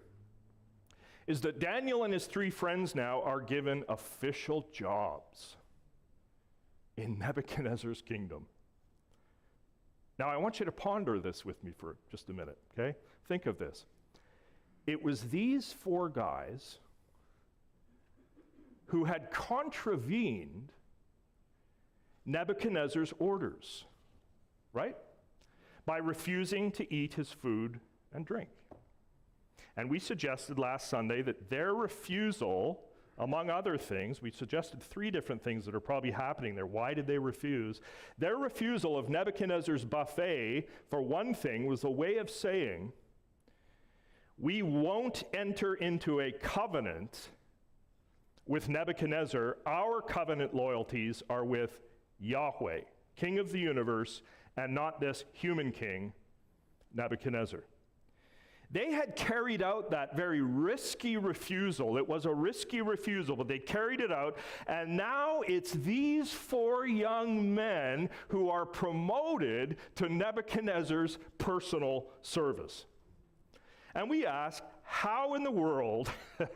is 1.28 1.42
that 1.42 1.60
Daniel 1.60 2.04
and 2.04 2.14
his 2.14 2.26
three 2.26 2.50
friends 2.50 2.96
now 2.96 3.22
are 3.22 3.42
given 3.42 3.84
official 3.88 4.68
jobs 4.72 5.58
in 6.98 7.20
Nebuchadnezzar's 7.20 8.02
kingdom. 8.02 8.46
Now, 10.20 10.30
I 10.30 10.36
want 10.36 10.60
you 10.60 10.66
to 10.66 10.72
ponder 10.72 11.18
this 11.18 11.46
with 11.46 11.64
me 11.64 11.72
for 11.72 11.96
just 12.12 12.28
a 12.28 12.34
minute, 12.34 12.58
okay? 12.78 12.98
Think 13.30 13.46
of 13.46 13.58
this. 13.58 13.86
It 14.86 15.02
was 15.02 15.22
these 15.30 15.72
four 15.72 16.10
guys 16.10 16.80
who 18.88 19.06
had 19.06 19.32
contravened 19.32 20.74
Nebuchadnezzar's 22.26 23.14
orders, 23.18 23.86
right? 24.74 24.98
By 25.86 25.98
refusing 26.00 26.72
to 26.74 26.94
eat 26.94 27.14
his 27.14 27.32
food 27.32 27.80
and 28.14 28.26
drink. 28.26 28.50
And 29.78 29.90
we 29.90 30.00
suggested 30.00 30.60
last 30.60 30.90
Sunday 30.90 31.22
that 31.22 31.50
their 31.50 31.74
refusal 31.74 32.82
among 33.20 33.50
other 33.50 33.78
things, 33.78 34.22
we 34.22 34.32
suggested 34.32 34.82
three 34.82 35.12
different 35.12 35.44
things 35.44 35.66
that 35.66 35.76
are 35.76 35.82
probably 35.82 36.12
happening 36.12 36.56
there. 36.56 36.66
Why 36.66 36.94
did 36.94 37.06
they 37.06 37.18
refuse? 37.18 37.82
Their 38.18 38.38
refusal 38.38 38.98
of 38.98 39.10
Nebuchadnezzar's 39.10 39.84
buffet, 39.84 40.68
for 40.90 41.02
one 41.02 41.34
thing, 41.34 41.66
was 41.66 41.84
a 41.84 41.90
way 41.90 42.18
of 42.18 42.30
saying, 42.30 42.94
we 44.38 44.62
won't 44.62 45.24
enter 45.34 45.74
into 45.76 46.22
a 46.22 46.32
covenant 46.32 47.30
with 48.48 48.70
Nebuchadnezzar. 48.70 49.58
Our 49.66 50.02
covenant 50.02 50.56
loyalties 50.56 51.22
are 51.30 51.44
with 51.44 51.78
Yahweh, 52.20 52.82
King 53.18 53.38
of 53.38 53.52
the 53.52 53.60
universe, 53.60 54.22
and 54.56 54.74
not 54.74 55.02
this 55.02 55.26
human 55.34 55.74
king, 55.74 56.14
Nebuchadnezzar. 56.94 57.64
They 58.72 58.92
had 58.92 59.16
carried 59.16 59.64
out 59.64 59.90
that 59.92 60.16
very 60.16 60.42
risky 60.42 61.18
refusal. 61.18 61.98
It 61.98 62.08
was 62.08 62.26
a 62.26 62.34
risky 62.34 62.82
refusal, 62.82 63.36
but 63.36 63.48
they 63.48 63.58
carried 63.58 64.00
it 64.00 64.12
out. 64.12 64.38
And 64.68 64.96
now 64.96 65.42
it's 65.48 65.72
these 65.72 66.32
four 66.32 66.86
young 66.86 67.54
men 67.54 68.10
who 68.28 68.50
are 68.50 68.68
promoted 68.68 69.78
to 69.96 70.08
Nebuchadnezzar's 70.08 71.18
personal 71.40 72.08
service. 72.22 72.86
And 73.96 74.08
we 74.08 74.28
ask, 74.28 74.64
how 74.84 75.34
in 75.34 75.44
the 75.44 75.52
world 75.52 76.12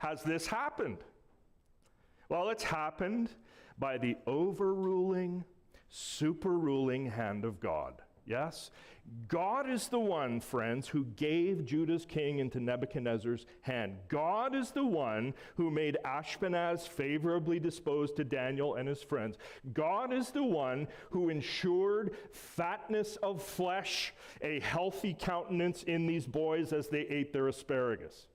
has 0.00 0.24
this 0.24 0.48
happened? 0.48 0.98
Well, 2.28 2.50
it's 2.50 2.64
happened 2.64 3.30
by 3.78 3.96
the 3.96 4.16
overruling, 4.26 5.44
super 5.88 6.58
ruling 6.58 7.06
hand 7.06 7.44
of 7.44 7.60
God. 7.60 8.02
Yes? 8.30 8.70
God 9.26 9.68
is 9.68 9.88
the 9.88 9.98
one, 9.98 10.38
friends, 10.38 10.86
who 10.86 11.04
gave 11.04 11.64
Judah's 11.64 12.06
king 12.06 12.38
into 12.38 12.60
Nebuchadnezzar's 12.60 13.44
hand. 13.62 13.96
God 14.06 14.54
is 14.54 14.70
the 14.70 14.84
one 14.84 15.34
who 15.56 15.68
made 15.68 15.98
Ashpenaz 16.04 16.86
favorably 16.86 17.58
disposed 17.58 18.14
to 18.16 18.24
Daniel 18.24 18.76
and 18.76 18.88
his 18.88 19.02
friends. 19.02 19.36
God 19.72 20.12
is 20.12 20.30
the 20.30 20.44
one 20.44 20.86
who 21.10 21.28
ensured 21.28 22.14
fatness 22.30 23.16
of 23.16 23.42
flesh, 23.42 24.14
a 24.42 24.60
healthy 24.60 25.16
countenance 25.18 25.82
in 25.82 26.06
these 26.06 26.26
boys 26.26 26.72
as 26.72 26.86
they 26.86 27.00
ate 27.00 27.32
their 27.32 27.48
asparagus. 27.48 28.28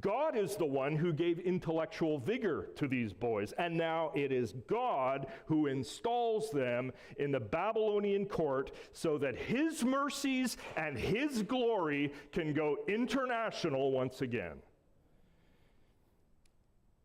God 0.00 0.36
is 0.36 0.56
the 0.56 0.66
one 0.66 0.96
who 0.96 1.12
gave 1.12 1.38
intellectual 1.38 2.18
vigor 2.18 2.68
to 2.76 2.86
these 2.86 3.12
boys, 3.12 3.52
and 3.58 3.76
now 3.76 4.12
it 4.14 4.32
is 4.32 4.54
God 4.68 5.26
who 5.46 5.66
installs 5.66 6.50
them 6.50 6.92
in 7.18 7.30
the 7.30 7.40
Babylonian 7.40 8.26
court 8.26 8.72
so 8.92 9.18
that 9.18 9.36
his 9.36 9.84
mercies 9.84 10.56
and 10.76 10.96
his 10.96 11.42
glory 11.42 12.12
can 12.32 12.52
go 12.52 12.78
international 12.88 13.92
once 13.92 14.22
again. 14.22 14.62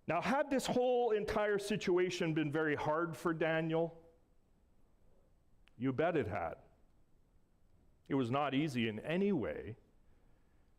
Now, 0.07 0.21
had 0.21 0.51
this 0.51 0.67
whole 0.67 1.11
entire 1.11 1.57
situation 1.57 2.33
been 2.33 2.51
very 2.51 2.75
hard 2.75 3.17
for 3.17 3.33
Daniel? 3.33 3.97
You 5.77 5.91
bet 5.91 6.15
it 6.15 6.27
had. 6.27 6.55
It 8.07 8.15
was 8.15 8.29
not 8.29 8.53
easy 8.53 8.87
in 8.87 8.99
any 8.99 9.31
way 9.31 9.75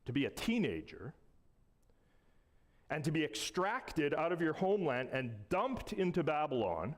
to 0.04 0.12
be 0.12 0.26
a 0.26 0.30
teenager 0.30 1.12
and 2.90 3.03
to 3.05 3.11
be 3.11 3.25
extracted 3.25 4.14
out 4.14 4.33
of 4.33 4.40
your 4.40 4.53
homeland 4.53 5.09
and 5.12 5.33
dumped 5.49 5.92
into 5.92 6.22
Babylon 6.22 6.94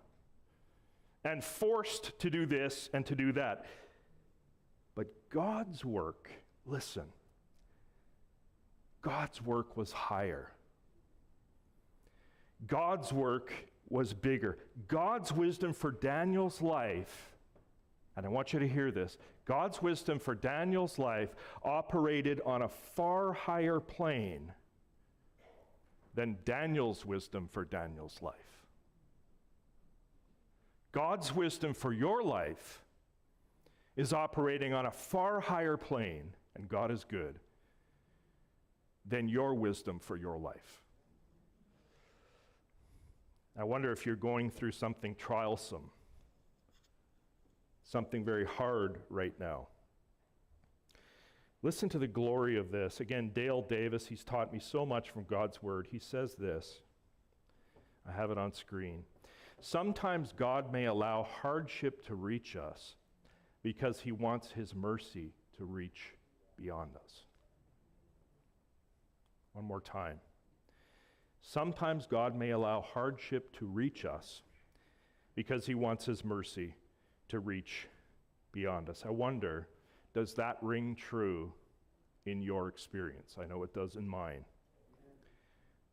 and 1.25 1.43
forced 1.43 2.19
to 2.21 2.31
do 2.31 2.47
this 2.47 2.91
and 2.93 3.05
to 3.07 3.15
do 3.15 3.33
that. 3.33 3.67
But 4.95 5.07
God's 5.31 5.85
work, 5.85 6.31
listen, 6.67 7.05
God's 9.03 9.41
work 9.41 9.77
was 9.77 9.93
higher. 9.93 10.53
God's 12.67 13.13
work 13.13 13.53
was 13.89 14.13
bigger. 14.13 14.59
God's 14.89 15.33
wisdom 15.33 15.73
for 15.73 15.93
Daniel's 15.93 16.61
life, 16.61 17.37
and 18.17 18.27
I 18.27 18.29
want 18.29 18.53
you 18.53 18.59
to 18.59 18.69
hear 18.69 18.91
this 18.91 19.17
God's 19.45 19.81
wisdom 19.81 20.19
for 20.19 20.35
Daniel's 20.35 20.99
life 20.99 21.35
operated 21.63 22.41
on 22.45 22.63
a 22.63 22.69
far 22.69 23.33
higher 23.33 23.81
plane 23.81 24.53
than 26.19 26.37
Daniel's 26.45 27.07
wisdom 27.07 27.49
for 27.53 27.65
Daniel's 27.65 28.19
life. 28.21 28.67
God's 30.91 31.33
wisdom 31.33 31.73
for 31.73 31.93
your 31.93 32.25
life 32.25 32.83
is 33.95 34.13
operating 34.13 34.73
on 34.73 34.85
a 34.85 34.91
far 34.91 35.39
higher 35.39 35.77
plane, 35.77 36.35
and 36.57 36.69
God 36.69 36.91
is 36.91 37.05
good, 37.05 37.39
than 39.07 39.29
your 39.29 39.55
wisdom 39.55 40.01
for 40.01 40.17
your 40.17 40.37
life. 40.37 40.83
I 43.57 43.63
wonder 43.63 43.93
if 43.93 44.05
you're 44.05 44.17
going 44.17 44.51
through 44.51 44.73
something 44.73 45.15
trialsome, 45.15 45.89
something 47.85 48.25
very 48.25 48.45
hard 48.45 48.99
right 49.09 49.39
now. 49.39 49.69
Listen 51.63 51.89
to 51.89 51.99
the 51.99 52.07
glory 52.07 52.57
of 52.57 52.71
this. 52.71 53.01
Again, 53.01 53.31
Dale 53.35 53.63
Davis, 53.63 54.07
he's 54.07 54.23
taught 54.23 54.53
me 54.53 54.61
so 54.61 54.87
much 54.87 55.11
from 55.11 55.25
God's 55.25 55.63
word. 55.63 55.89
He 55.91 55.99
says 55.99 56.35
this. 56.37 56.81
I 58.09 58.13
have 58.13 58.31
it 58.31 58.39
on 58.39 58.53
screen. 58.53 59.03
Sometimes 59.61 60.33
God 60.33 60.73
may 60.73 60.87
allow 60.87 61.25
hardship 61.25 62.07
to 62.07 62.15
reach 62.15 62.55
us 62.55 62.95
because 63.63 64.01
he 64.01 64.13
wants 64.13 64.53
his 64.53 64.75
mercy 64.75 65.33
to 65.57 65.65
reach 65.65 66.15
beyond 66.57 66.91
us. 66.97 67.25
One 69.53 69.65
more 69.65 69.81
time. 69.81 70.21
Sometimes 71.43 72.07
God 72.07 72.37
may 72.37 72.51
allow 72.51 72.83
hardship 72.83 73.53
to 73.59 73.67
reach 73.67 74.05
us 74.05 74.43
because 75.35 75.67
he 75.67 75.75
wants 75.75 76.05
his 76.05 76.25
mercy 76.25 76.75
to 77.29 77.41
reach 77.41 77.89
beyond 78.53 78.89
us. 78.89 79.03
I 79.05 79.11
wonder 79.11 79.67
does 80.15 80.35
that 80.35 80.57
ring 80.63 80.97
true 80.97 81.53
in 82.27 82.43
your 82.43 82.69
experience? 82.69 83.37
I 83.41 83.47
know 83.47 83.63
it 83.63 83.75
does 83.75 83.97
in 83.97 84.09
mine. 84.09 84.45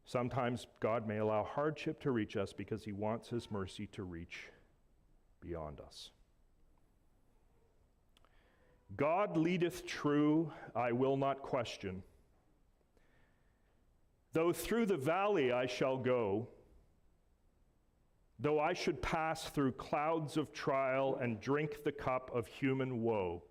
Sometimes 0.06 0.67
God 0.80 1.08
may 1.08 1.17
allow 1.17 1.43
hardship 1.43 1.99
to 2.01 2.12
reach 2.12 2.38
us 2.38 2.54
because 2.54 2.84
he 2.84 2.91
wants 2.91 3.30
his 3.30 3.49
mercy 3.49 3.88
to 3.88 4.04
reach 4.04 4.49
beyond 5.41 5.80
us. 5.80 6.12
God 8.95 9.36
leadeth 9.36 9.86
true, 9.86 10.51
I 10.75 10.91
will 10.91 11.17
not 11.17 11.41
question. 11.41 12.04
Though 14.34 14.54
through 14.54 14.86
the 14.86 14.97
valley 14.97 15.51
I 15.51 15.65
shall 15.65 15.97
go, 15.97 16.49
though 18.39 18.60
I 18.60 18.73
should 18.73 19.01
pass 19.01 19.49
through 19.49 19.71
clouds 19.73 20.38
of 20.38 20.54
trial 20.54 21.17
and 21.21 21.39
drink 21.41 21.84
the 21.84 21.91
cup 21.91 22.32
of 22.34 22.45
human 22.47 23.01
woe, 23.01 23.43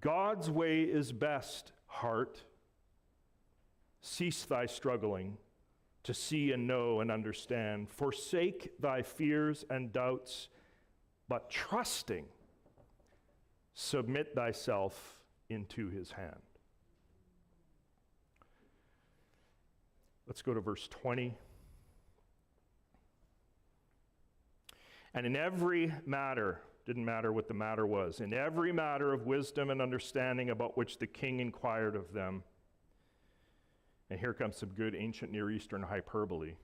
God's 0.00 0.50
way 0.50 0.82
is 0.82 1.12
best, 1.12 1.72
heart. 1.86 2.42
Cease 4.00 4.44
thy 4.44 4.66
struggling 4.66 5.38
to 6.04 6.14
see 6.14 6.52
and 6.52 6.66
know 6.66 7.00
and 7.00 7.10
understand. 7.10 7.90
Forsake 7.90 8.80
thy 8.80 9.02
fears 9.02 9.64
and 9.68 9.92
doubts, 9.92 10.48
but 11.28 11.50
trusting, 11.50 12.24
submit 13.74 14.34
thyself 14.34 15.18
into 15.48 15.88
his 15.88 16.12
hand. 16.12 16.40
Let's 20.26 20.42
go 20.42 20.52
to 20.52 20.60
verse 20.60 20.86
20. 20.88 21.34
And 25.14 25.26
in 25.26 25.36
every 25.36 25.92
matter, 26.04 26.60
didn't 26.88 27.04
matter 27.04 27.34
what 27.34 27.46
the 27.46 27.54
matter 27.54 27.86
was. 27.86 28.20
In 28.20 28.32
every 28.32 28.72
matter 28.72 29.12
of 29.12 29.26
wisdom 29.26 29.68
and 29.68 29.82
understanding 29.82 30.48
about 30.48 30.78
which 30.78 30.96
the 30.96 31.06
king 31.06 31.38
inquired 31.38 31.94
of 31.94 32.14
them. 32.14 32.42
And 34.08 34.18
here 34.18 34.32
comes 34.32 34.56
some 34.56 34.70
good 34.70 34.96
ancient 34.96 35.30
Near 35.30 35.50
Eastern 35.50 35.82
hyperbole. 35.82 36.54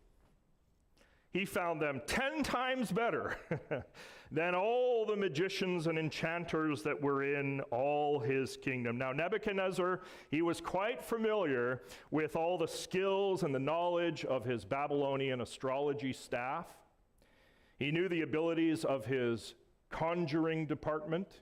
He 1.31 1.45
found 1.45 1.83
them 1.83 2.01
ten 2.07 2.43
times 2.43 2.91
better 2.91 3.37
than 4.33 4.55
all 4.55 5.05
the 5.05 5.17
magicians 5.17 5.89
and 5.89 5.99
enchanters 5.99 6.83
that 6.85 7.03
were 7.03 7.23
in 7.23 7.61
all 7.71 8.19
his 8.19 8.57
kingdom. 8.57 8.97
Now, 8.97 9.13
Nebuchadnezzar, 9.13 10.01
he 10.31 10.41
was 10.41 10.63
quite 10.63 11.05
familiar 11.05 11.83
with 12.11 12.35
all 12.35 12.57
the 12.57 12.69
skills 12.69 13.43
and 13.43 13.55
the 13.55 13.59
knowledge 13.59 14.25
of 14.25 14.47
his 14.47 14.65
Babylonian 14.65 15.43
astrology 15.43 16.15
staff. 16.15 16.67
He 17.79 17.91
knew 17.91 18.09
the 18.09 18.23
abilities 18.23 18.85
of 18.85 19.05
his 19.05 19.55
conjuring 19.95 20.67
department. 20.67 21.41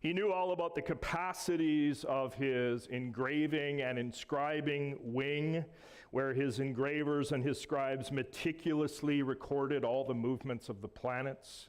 He 0.00 0.12
knew 0.12 0.32
all 0.32 0.50
about 0.50 0.74
the 0.74 0.82
capacities 0.82 2.04
of 2.04 2.34
his 2.34 2.86
engraving 2.88 3.82
and 3.82 4.00
inscribing 4.00 4.98
wing, 5.00 5.64
where 6.10 6.34
his 6.34 6.58
engravers 6.58 7.30
and 7.30 7.44
his 7.44 7.60
scribes 7.60 8.10
meticulously 8.10 9.22
recorded 9.22 9.84
all 9.84 10.04
the 10.04 10.14
movements 10.14 10.68
of 10.68 10.82
the 10.82 10.88
planets. 10.88 11.68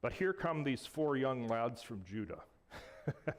But 0.00 0.14
here 0.14 0.32
come 0.32 0.64
these 0.64 0.86
four 0.86 1.18
young 1.18 1.46
lads 1.46 1.82
from 1.82 2.02
Judah. 2.02 2.40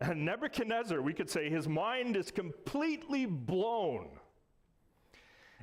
and 0.00 0.24
Nebuchadnezzar, 0.24 1.02
we 1.02 1.12
could 1.12 1.28
say, 1.28 1.50
his 1.50 1.66
mind 1.66 2.16
is 2.16 2.30
completely 2.30 3.26
blown 3.26 4.17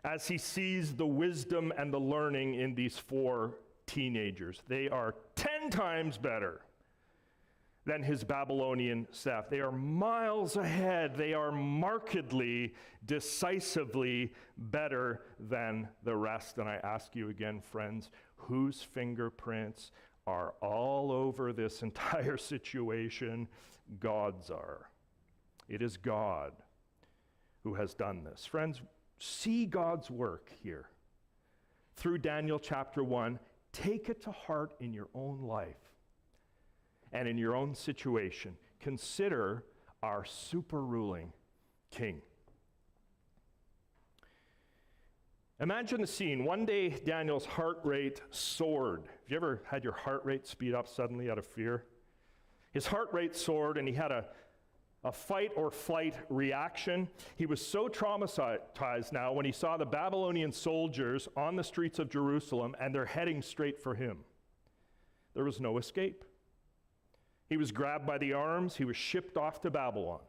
as 0.06 0.28
he 0.28 0.38
sees 0.38 0.94
the 0.94 1.06
wisdom 1.06 1.74
and 1.78 1.92
the 1.92 2.00
learning 2.00 2.54
in 2.54 2.76
these 2.76 2.96
four 2.96 3.56
teenagers. 3.88 4.62
They 4.68 4.88
are 4.88 5.16
10 5.36 5.72
times 5.72 6.20
better 6.20 6.62
than 7.88 8.04
his 8.04 8.24
Babylonian 8.24 9.08
staff. 9.12 9.50
They 9.50 9.62
are 9.62 9.72
miles 9.72 10.58
ahead. 10.58 11.16
They 11.16 11.34
are 11.34 11.52
markedly, 11.52 12.76
decisively 13.08 14.32
better 14.58 15.22
than 15.40 15.88
the 16.04 16.16
rest. 16.16 16.60
And 16.60 16.70
I 16.70 16.76
ask 16.84 17.16
you 17.16 17.30
again, 17.30 17.60
friends, 17.60 18.12
whose 18.36 18.84
fingerprints 18.84 19.92
are 20.28 20.54
all 20.62 21.12
over 21.12 21.52
this 21.52 21.82
entire 21.82 22.38
situation? 22.38 23.48
God's 24.00 24.52
are. 24.52 24.90
It 25.68 25.82
is 25.82 25.98
God 25.98 26.54
who 27.64 27.74
has 27.74 27.96
done 27.96 28.24
this. 28.24 28.46
Friends, 28.46 28.82
see 29.20 29.66
God's 29.66 30.10
work 30.10 30.50
here 30.64 30.90
through 31.96 32.20
Daniel 32.20 32.60
chapter 32.60 33.04
1. 33.04 33.40
Take 33.72 34.10
it 34.10 34.22
to 34.24 34.32
heart 34.32 34.74
in 34.80 34.94
your 34.94 35.08
own 35.14 35.42
life 35.42 35.76
and 37.12 37.28
in 37.28 37.38
your 37.38 37.56
own 37.56 37.76
situation. 37.76 38.56
Consider 38.80 39.64
our 40.04 40.26
super 40.26 40.82
ruling 40.82 41.34
king. 41.92 42.22
Imagine 45.60 46.02
the 46.02 46.08
scene. 46.08 46.44
One 46.44 46.66
day, 46.66 46.90
Daniel's 46.90 47.46
heart 47.46 47.80
rate 47.84 48.22
soared. 48.30 49.04
Have 49.04 49.32
you 49.32 49.38
ever 49.38 49.62
had 49.66 49.84
your 49.86 49.94
heart 49.94 50.26
rate 50.26 50.46
speed 50.46 50.74
up 50.74 50.88
suddenly 50.88 51.30
out 51.30 51.38
of 51.38 51.48
fear? 51.48 51.86
His 52.74 52.86
heart 52.86 53.08
rate 53.14 53.36
soared, 53.36 53.78
and 53.78 53.88
he 53.88 53.94
had 53.94 54.12
a, 54.12 54.26
a 55.06 55.12
fight 55.12 55.52
or 55.56 55.72
flight 55.72 56.16
reaction. 56.30 57.08
He 57.38 57.46
was 57.46 57.66
so 57.66 57.88
traumatized 57.88 59.14
now 59.14 59.32
when 59.32 59.46
he 59.46 59.54
saw 59.54 59.78
the 59.78 59.86
Babylonian 59.86 60.52
soldiers 60.52 61.30
on 61.38 61.56
the 61.56 61.64
streets 61.64 62.00
of 62.00 62.10
Jerusalem, 62.10 62.76
and 62.80 62.94
they're 62.94 63.06
heading 63.06 63.42
straight 63.42 63.80
for 63.82 63.96
him. 63.96 64.26
There 65.34 65.46
was 65.46 65.62
no 65.62 65.78
escape. 65.78 66.26
He 67.48 67.56
was 67.56 67.72
grabbed 67.72 68.06
by 68.06 68.18
the 68.18 68.34
arms, 68.34 68.76
he 68.76 68.86
was 68.86 68.98
shipped 68.98 69.38
off 69.38 69.62
to 69.62 69.72
Babylon. 69.72 70.22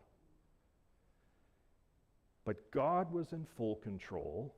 But 2.45 2.71
God 2.71 3.11
was 3.11 3.33
in 3.33 3.45
full 3.57 3.77
control 3.77 4.55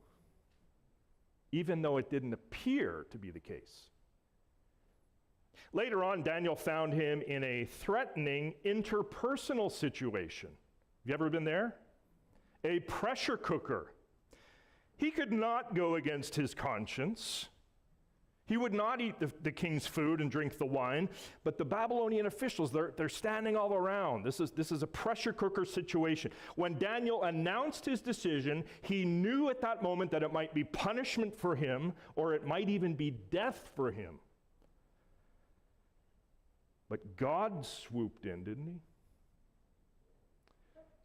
even 1.52 1.82
though 1.82 1.96
it 1.96 2.10
didn't 2.10 2.32
appear 2.32 3.06
to 3.10 3.18
be 3.18 3.30
the 3.30 3.40
case. 3.40 3.90
Later 5.72 6.02
on, 6.02 6.22
Daniel 6.22 6.56
found 6.56 6.92
him 6.92 7.22
in 7.22 7.44
a 7.44 7.64
threatening 7.64 8.54
interpersonal 8.64 9.70
situation. 9.70 10.50
Have 10.50 11.08
you 11.08 11.14
ever 11.14 11.30
been 11.30 11.44
there? 11.44 11.76
A 12.64 12.80
pressure 12.80 13.36
cooker. 13.36 13.92
He 14.96 15.10
could 15.10 15.32
not 15.32 15.74
go 15.74 15.94
against 15.94 16.34
his 16.34 16.54
conscience. 16.54 17.48
He 18.48 18.56
would 18.56 18.72
not 18.72 19.02
eat 19.02 19.20
the, 19.20 19.30
the, 19.42 19.52
king's 19.52 19.86
food 19.86 20.22
and 20.22 20.30
drink 20.30 20.56
the 20.56 20.64
wine, 20.64 21.10
but 21.44 21.58
the 21.58 21.66
Babylonian 21.66 22.24
officials, 22.24 22.72
they're, 22.72 22.92
they're 22.96 23.10
standing 23.10 23.56
all 23.56 23.74
around. 23.74 24.24
This 24.24 24.40
is, 24.40 24.50
this 24.50 24.72
is 24.72 24.82
a 24.82 24.86
pressure 24.86 25.34
cooker 25.34 25.66
situation. 25.66 26.32
When 26.56 26.78
Daniel 26.78 27.24
announced 27.24 27.84
his 27.84 28.00
decision, 28.00 28.64
he 28.80 29.04
knew 29.04 29.50
at 29.50 29.60
that 29.60 29.82
moment 29.82 30.10
that 30.12 30.22
it 30.22 30.32
might 30.32 30.54
be 30.54 30.64
punishment 30.64 31.38
for 31.38 31.54
him 31.54 31.92
or 32.16 32.32
it 32.32 32.46
might 32.46 32.70
even 32.70 32.94
be 32.94 33.10
death 33.30 33.70
for 33.76 33.90
him. 33.90 34.18
But 36.88 37.16
God 37.16 37.64
swooped 37.64 38.24
in, 38.24 38.44
didn't 38.44 38.66
he? 38.66 38.80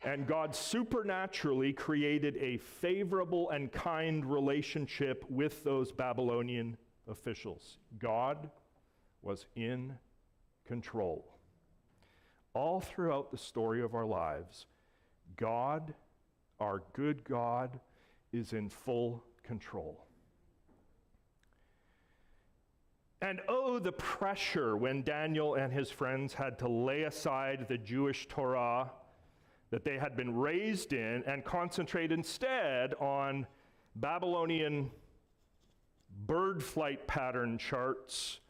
And 0.05 0.27
God 0.27 0.53
supernaturally 0.53 1.71
created 1.71 2.35
a 2.37 2.57
favorable 2.57 3.49
and 3.51 3.71
kind 3.71 4.25
relationship 4.25 5.23
with 5.29 5.63
those 5.63 5.91
Babylonian 5.91 6.77
officials. 7.09 7.77
God 7.99 8.49
was 9.21 9.45
in 9.55 9.93
control. 10.65 11.37
All 12.53 12.81
throughout 12.81 13.31
the 13.31 13.37
story 13.37 13.81
of 13.81 13.95
our 13.95 14.05
lives, 14.05 14.67
God, 15.37 15.93
our 16.59 16.83
good 16.93 17.23
God, 17.23 17.79
is 18.33 18.53
in 18.53 18.69
full 18.69 19.23
control. 19.43 20.02
And 23.23 23.39
oh, 23.47 23.79
the 23.79 23.93
pressure 23.93 24.75
when 24.75 25.01
Daniel 25.01 25.55
and 25.55 25.71
his 25.71 25.89
friends 25.89 26.33
had 26.33 26.59
to 26.59 26.67
lay 26.67 27.03
aside 27.03 27.67
the 27.69 27.77
Jewish 27.77 28.27
Torah 28.27 28.91
that 29.69 29.85
they 29.85 29.97
had 29.97 30.17
been 30.17 30.35
raised 30.35 30.91
in 30.91 31.23
and 31.25 31.45
concentrate 31.45 32.11
instead 32.11 32.93
on 32.95 33.47
Babylonian 33.95 34.91
bird 36.27 36.61
flight 36.61 37.07
pattern 37.07 37.57
charts, 37.57 38.41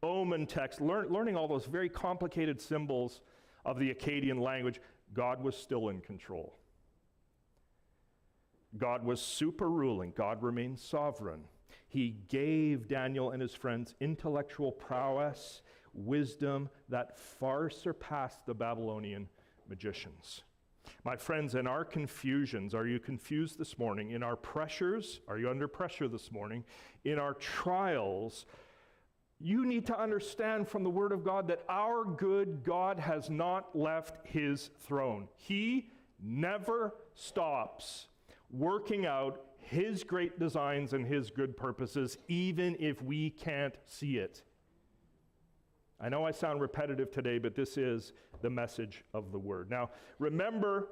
omen 0.00 0.46
text, 0.46 0.80
learn, 0.80 1.08
learning 1.08 1.36
all 1.36 1.48
those 1.48 1.66
very 1.66 1.88
complicated 1.88 2.60
symbols 2.60 3.22
of 3.64 3.80
the 3.80 3.92
Akkadian 3.92 4.40
language, 4.40 4.80
God 5.12 5.42
was 5.42 5.56
still 5.56 5.88
in 5.88 6.00
control. 6.00 6.56
God 8.78 9.04
was 9.04 9.20
super 9.20 9.68
ruling, 9.68 10.12
God 10.16 10.40
remained 10.40 10.78
sovereign. 10.78 11.40
He 11.90 12.14
gave 12.28 12.86
Daniel 12.86 13.32
and 13.32 13.42
his 13.42 13.52
friends 13.52 13.96
intellectual 14.00 14.70
prowess, 14.70 15.62
wisdom 15.92 16.70
that 16.88 17.18
far 17.18 17.68
surpassed 17.68 18.46
the 18.46 18.54
Babylonian 18.54 19.28
magicians. 19.68 20.42
My 21.04 21.16
friends, 21.16 21.56
in 21.56 21.66
our 21.66 21.84
confusions, 21.84 22.76
are 22.76 22.86
you 22.86 23.00
confused 23.00 23.58
this 23.58 23.76
morning? 23.76 24.12
In 24.12 24.22
our 24.22 24.36
pressures, 24.36 25.20
are 25.26 25.36
you 25.36 25.50
under 25.50 25.66
pressure 25.66 26.06
this 26.06 26.30
morning? 26.30 26.64
In 27.04 27.18
our 27.18 27.34
trials, 27.34 28.46
you 29.40 29.66
need 29.66 29.84
to 29.86 30.00
understand 30.00 30.68
from 30.68 30.84
the 30.84 30.90
Word 30.90 31.10
of 31.10 31.24
God 31.24 31.48
that 31.48 31.64
our 31.68 32.04
good 32.04 32.62
God 32.62 33.00
has 33.00 33.28
not 33.28 33.76
left 33.76 34.24
his 34.24 34.70
throne. 34.78 35.26
He 35.34 35.90
never 36.22 36.94
stops 37.16 38.06
working 38.48 39.06
out 39.06 39.44
his 39.62 40.04
great 40.04 40.38
designs 40.38 40.92
and 40.92 41.06
his 41.06 41.30
good 41.30 41.56
purposes, 41.56 42.18
even 42.28 42.76
if 42.78 43.02
we 43.02 43.30
can't 43.30 43.74
see 43.86 44.16
it. 44.18 44.42
I 46.00 46.08
know 46.08 46.24
I 46.24 46.30
sound 46.30 46.60
repetitive 46.60 47.10
today, 47.10 47.38
but 47.38 47.54
this 47.54 47.76
is 47.76 48.12
the 48.40 48.50
message 48.50 49.04
of 49.12 49.32
the 49.32 49.38
word. 49.38 49.70
Now, 49.70 49.90
remember, 50.18 50.88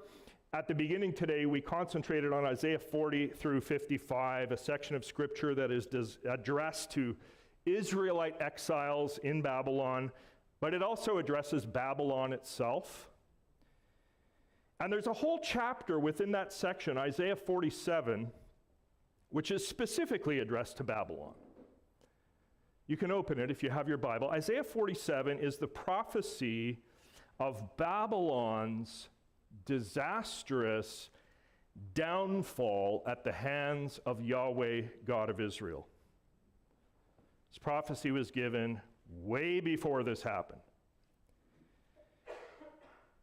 at 0.52 0.66
the 0.66 0.74
beginning 0.74 1.12
today, 1.12 1.46
we 1.46 1.60
concentrated 1.60 2.32
on 2.32 2.44
Isaiah 2.44 2.78
40 2.78 3.28
through 3.28 3.60
55, 3.60 4.52
a 4.52 4.56
section 4.56 4.96
of 4.96 5.04
scripture 5.04 5.54
that 5.54 5.70
is 5.70 6.18
addressed 6.28 6.90
to 6.92 7.16
Israelite 7.66 8.40
exiles 8.40 9.18
in 9.24 9.42
Babylon, 9.42 10.10
but 10.60 10.74
it 10.74 10.82
also 10.82 11.18
addresses 11.18 11.66
Babylon 11.66 12.32
itself. 12.32 13.10
And 14.80 14.92
there's 14.92 15.06
a 15.06 15.12
whole 15.12 15.40
chapter 15.42 15.98
within 15.98 16.32
that 16.32 16.52
section, 16.52 16.96
Isaiah 16.96 17.36
47, 17.36 18.30
which 19.30 19.50
is 19.50 19.66
specifically 19.66 20.38
addressed 20.38 20.76
to 20.78 20.84
Babylon. 20.84 21.34
You 22.86 22.96
can 22.96 23.10
open 23.10 23.38
it 23.38 23.50
if 23.50 23.62
you 23.62 23.70
have 23.70 23.88
your 23.88 23.98
Bible. 23.98 24.30
Isaiah 24.30 24.64
47 24.64 25.38
is 25.38 25.58
the 25.58 25.68
prophecy 25.68 26.78
of 27.38 27.76
Babylon's 27.76 29.08
disastrous 29.66 31.10
downfall 31.94 33.02
at 33.06 33.24
the 33.24 33.32
hands 33.32 34.00
of 34.06 34.22
Yahweh, 34.22 34.82
God 35.06 35.28
of 35.28 35.40
Israel. 35.40 35.86
This 37.50 37.58
prophecy 37.58 38.10
was 38.10 38.30
given 38.30 38.80
way 39.08 39.60
before 39.60 40.02
this 40.02 40.22
happened. 40.22 40.60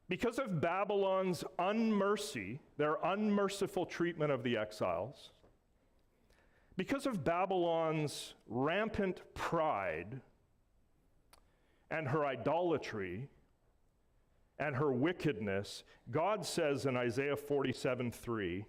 Because 0.08 0.38
of 0.38 0.62
Babylon's 0.62 1.44
unmercy, 1.58 2.60
their 2.78 2.98
unmerciful 3.04 3.88
treatment 3.88 4.32
of 4.32 4.44
the 4.44 4.56
exiles, 4.56 5.32
because 6.78 7.06
of 7.06 7.24
Babylon's 7.24 8.34
rampant 8.48 9.22
pride 9.34 10.20
and 11.90 12.08
her 12.08 12.26
idolatry 12.26 13.30
and 14.60 14.76
her 14.76 14.92
wickedness, 14.92 15.84
God 16.12 16.46
says 16.46 16.86
in 16.86 16.98
Isaiah 16.98 17.36
47 17.36 18.12
3, 18.12 18.66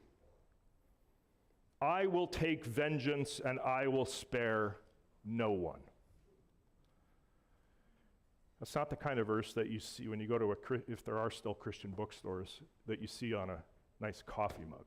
I 1.80 2.06
will 2.06 2.26
take 2.26 2.64
vengeance 2.64 3.40
and 3.44 3.58
I 3.60 3.86
will 3.88 4.06
spare 4.06 4.78
no 5.24 5.50
one. 5.50 5.80
That's 8.60 8.74
not 8.74 8.88
the 8.88 8.96
kind 8.96 9.18
of 9.18 9.26
verse 9.26 9.52
that 9.52 9.68
you 9.68 9.78
see 9.78 10.08
when 10.08 10.18
you 10.18 10.26
go 10.26 10.38
to 10.38 10.52
a, 10.52 10.56
if 10.88 11.04
there 11.04 11.18
are 11.18 11.30
still 11.30 11.54
Christian 11.54 11.90
bookstores, 11.90 12.60
that 12.86 13.02
you 13.02 13.06
see 13.06 13.34
on 13.34 13.50
a 13.50 13.58
nice 14.00 14.22
coffee 14.24 14.64
mug. 14.68 14.86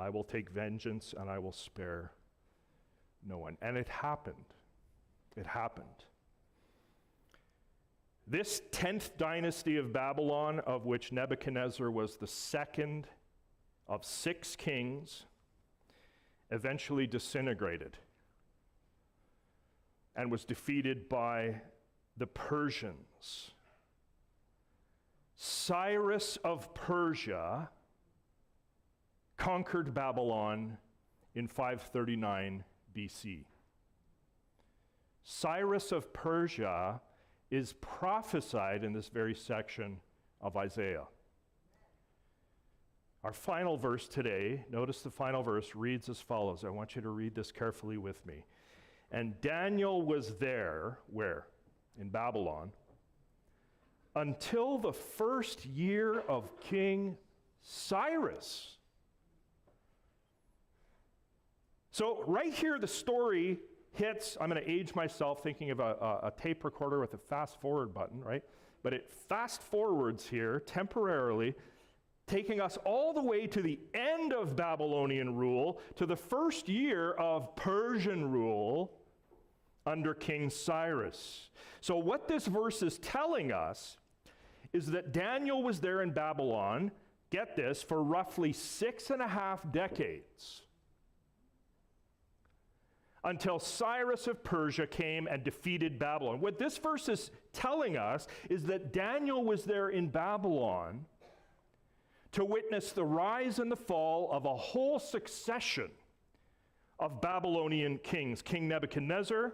I 0.00 0.08
will 0.08 0.24
take 0.24 0.48
vengeance 0.48 1.14
and 1.16 1.28
I 1.28 1.38
will 1.38 1.52
spare 1.52 2.12
no 3.26 3.36
one. 3.36 3.58
And 3.60 3.76
it 3.76 3.86
happened. 3.86 4.54
It 5.36 5.46
happened. 5.46 6.04
This 8.26 8.62
10th 8.72 9.18
dynasty 9.18 9.76
of 9.76 9.92
Babylon, 9.92 10.60
of 10.60 10.86
which 10.86 11.12
Nebuchadnezzar 11.12 11.90
was 11.90 12.16
the 12.16 12.26
second 12.26 13.08
of 13.88 14.04
six 14.04 14.56
kings, 14.56 15.24
eventually 16.50 17.06
disintegrated 17.06 17.98
and 20.16 20.30
was 20.30 20.44
defeated 20.44 21.08
by 21.08 21.60
the 22.16 22.26
Persians. 22.26 23.50
Cyrus 25.36 26.38
of 26.42 26.72
Persia 26.72 27.70
conquered 29.40 29.94
Babylon 29.94 30.76
in 31.34 31.48
539 31.48 32.62
BC. 32.94 33.46
Cyrus 35.24 35.92
of 35.92 36.12
Persia 36.12 37.00
is 37.50 37.72
prophesied 37.80 38.84
in 38.84 38.92
this 38.92 39.08
very 39.08 39.34
section 39.34 39.98
of 40.42 40.58
Isaiah. 40.58 41.06
Our 43.24 43.32
final 43.32 43.78
verse 43.78 44.08
today, 44.08 44.62
notice 44.70 45.00
the 45.00 45.10
final 45.10 45.42
verse 45.42 45.74
reads 45.74 46.10
as 46.10 46.20
follows. 46.20 46.62
I 46.62 46.68
want 46.68 46.94
you 46.94 47.00
to 47.00 47.08
read 47.08 47.34
this 47.34 47.50
carefully 47.50 47.96
with 47.96 48.24
me. 48.26 48.44
And 49.10 49.40
Daniel 49.40 50.02
was 50.02 50.34
there, 50.34 50.98
where? 51.06 51.46
In 51.98 52.10
Babylon, 52.10 52.72
until 54.16 54.76
the 54.76 54.92
first 54.92 55.64
year 55.64 56.20
of 56.28 56.60
King 56.60 57.16
Cyrus 57.62 58.76
So, 61.92 62.22
right 62.26 62.52
here, 62.52 62.78
the 62.78 62.86
story 62.86 63.58
hits. 63.92 64.36
I'm 64.40 64.48
going 64.48 64.62
to 64.62 64.70
age 64.70 64.94
myself 64.94 65.42
thinking 65.42 65.70
of 65.70 65.80
a, 65.80 65.96
a, 66.00 66.20
a, 66.28 66.32
tape 66.36 66.64
recorder 66.64 67.00
with 67.00 67.14
a 67.14 67.18
fast 67.18 67.60
forward 67.60 67.92
button, 67.92 68.20
right? 68.22 68.42
But 68.82 68.94
it 68.94 69.10
fast 69.28 69.60
forwards 69.60 70.26
here 70.26 70.60
temporarily, 70.60 71.54
taking 72.28 72.60
us 72.60 72.78
all 72.84 73.12
the 73.12 73.22
way 73.22 73.48
to 73.48 73.60
the 73.60 73.80
end 73.92 74.32
of 74.32 74.54
Babylonian 74.54 75.34
rule, 75.34 75.80
to 75.96 76.06
the 76.06 76.16
first 76.16 76.68
year 76.68 77.12
of 77.12 77.56
Persian 77.56 78.30
rule 78.30 78.92
under 79.84 80.14
King 80.14 80.48
Cyrus. 80.48 81.50
So, 81.80 81.96
what 81.98 82.28
this 82.28 82.46
verse 82.46 82.82
is 82.82 82.98
telling 82.98 83.50
us 83.50 83.98
is 84.72 84.86
that 84.86 85.12
Daniel 85.12 85.64
was 85.64 85.80
there 85.80 86.02
in 86.02 86.12
Babylon, 86.12 86.92
get 87.30 87.56
this, 87.56 87.82
for 87.82 88.00
roughly 88.00 88.52
six 88.52 89.10
and 89.10 89.20
a 89.20 89.26
half 89.26 89.72
decades 89.72 90.62
until 93.24 93.58
Cyrus 93.58 94.26
of 94.26 94.42
Persia 94.42 94.86
came 94.86 95.26
and 95.26 95.44
defeated 95.44 95.98
Babylon. 95.98 96.40
What 96.40 96.58
this 96.58 96.78
verse 96.78 97.08
is 97.08 97.30
telling 97.52 97.96
us 97.96 98.26
is 98.48 98.64
that 98.64 98.92
Daniel 98.92 99.44
was 99.44 99.64
there 99.64 99.90
in 99.90 100.08
Babylon 100.08 101.04
to 102.32 102.44
witness 102.44 102.92
the 102.92 103.04
rise 103.04 103.58
and 103.58 103.70
the 103.70 103.76
fall 103.76 104.30
of 104.32 104.44
a 104.44 104.56
whole 104.56 104.98
succession 104.98 105.90
of 106.98 107.20
Babylonian 107.20 107.98
kings 107.98 108.42
King 108.42 108.68
Nebuchadnezzar, 108.68 109.52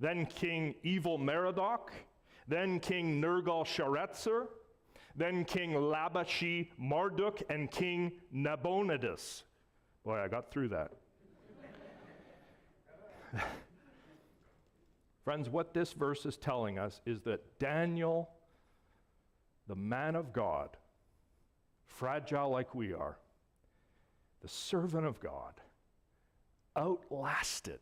then 0.00 0.26
King 0.26 0.74
Evil 0.82 1.18
Merodach, 1.18 1.90
then 2.48 2.80
King 2.80 3.20
Nergal 3.20 3.64
Sharezer, 3.64 4.48
then 5.16 5.44
King 5.44 5.72
Labashi 5.72 6.70
Marduk, 6.78 7.42
and 7.48 7.70
King 7.70 8.12
Nabonidus. 8.34 9.44
Boy, 10.04 10.18
I 10.18 10.28
got 10.28 10.50
through 10.50 10.68
that. 10.68 10.90
Friends, 15.24 15.48
what 15.48 15.72
this 15.74 15.92
verse 15.92 16.26
is 16.26 16.36
telling 16.36 16.78
us 16.78 17.00
is 17.06 17.20
that 17.22 17.58
Daniel, 17.58 18.28
the 19.68 19.74
man 19.74 20.16
of 20.16 20.32
God, 20.32 20.76
fragile 21.86 22.50
like 22.50 22.74
we 22.74 22.92
are, 22.92 23.16
the 24.42 24.48
servant 24.48 25.06
of 25.06 25.20
God, 25.20 25.54
outlasted 26.76 27.80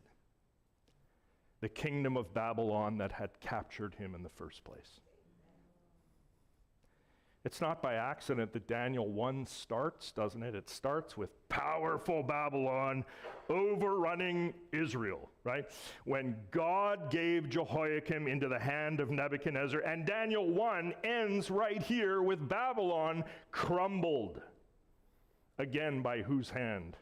the 1.61 1.69
kingdom 1.69 2.17
of 2.17 2.33
Babylon 2.33 2.97
that 2.97 3.11
had 3.11 3.39
captured 3.39 3.95
him 3.95 4.15
in 4.15 4.23
the 4.23 4.29
first 4.29 4.63
place. 4.63 4.99
It's 7.45 7.59
not 7.59 7.81
by 7.81 7.95
accident 7.95 8.53
that 8.53 8.67
Daniel 8.67 9.09
1 9.09 9.45
starts, 9.47 10.13
doesn't 10.13 10.41
it? 10.41 10.55
It 10.55 10.69
starts 10.69 11.17
with 11.17 11.29
powerful 11.49 12.23
Babylon 12.23 13.03
overrunning 13.49 14.53
Israel, 14.71 15.29
right? 15.43 15.65
When 16.05 16.37
God 16.51 17.11
gave 17.11 17.49
Jehoiakim 17.49 18.27
into 18.27 18.47
the 18.47 18.59
hand 18.59 19.01
of 19.01 19.09
Nebuchadnezzar, 19.09 19.81
and 19.81 20.05
Daniel 20.05 20.49
1 20.49 20.93
ends 21.03 21.51
right 21.51 21.83
here 21.83 22.21
with 22.21 22.47
Babylon 22.47 23.25
crumbled. 23.51 24.41
Again, 25.59 26.01
by 26.01 26.21
whose 26.21 26.49
hand? 26.49 26.95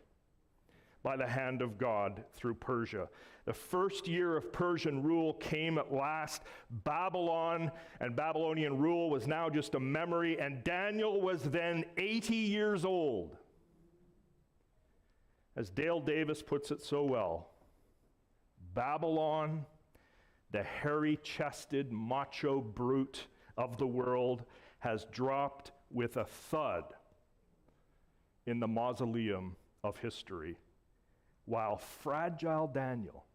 By 1.03 1.17
the 1.17 1.27
hand 1.27 1.61
of 1.61 1.77
God 1.77 2.23
through 2.35 2.55
Persia. 2.55 3.07
The 3.45 3.53
first 3.53 4.07
year 4.07 4.37
of 4.37 4.53
Persian 4.53 5.01
rule 5.01 5.33
came 5.33 5.77
at 5.79 5.91
last. 5.91 6.43
Babylon 6.69 7.71
and 7.99 8.15
Babylonian 8.15 8.77
rule 8.77 9.09
was 9.09 9.27
now 9.27 9.49
just 9.49 9.73
a 9.73 9.79
memory, 9.79 10.39
and 10.39 10.63
Daniel 10.63 11.19
was 11.19 11.41
then 11.41 11.83
80 11.97 12.35
years 12.35 12.85
old. 12.85 13.35
As 15.55 15.69
Dale 15.69 15.99
Davis 15.99 16.41
puts 16.41 16.71
it 16.71 16.81
so 16.81 17.03
well, 17.03 17.49
Babylon, 18.73 19.65
the 20.51 20.63
hairy 20.63 21.19
chested 21.23 21.91
macho 21.91 22.61
brute 22.61 23.27
of 23.57 23.77
the 23.77 23.87
world, 23.87 24.43
has 24.79 25.05
dropped 25.11 25.71
with 25.91 26.17
a 26.17 26.25
thud 26.25 26.83
in 28.45 28.59
the 28.59 28.67
mausoleum 28.67 29.55
of 29.83 29.97
history, 29.97 30.57
while 31.51 31.75
fragile 31.75 32.65
Daniel 32.65 33.25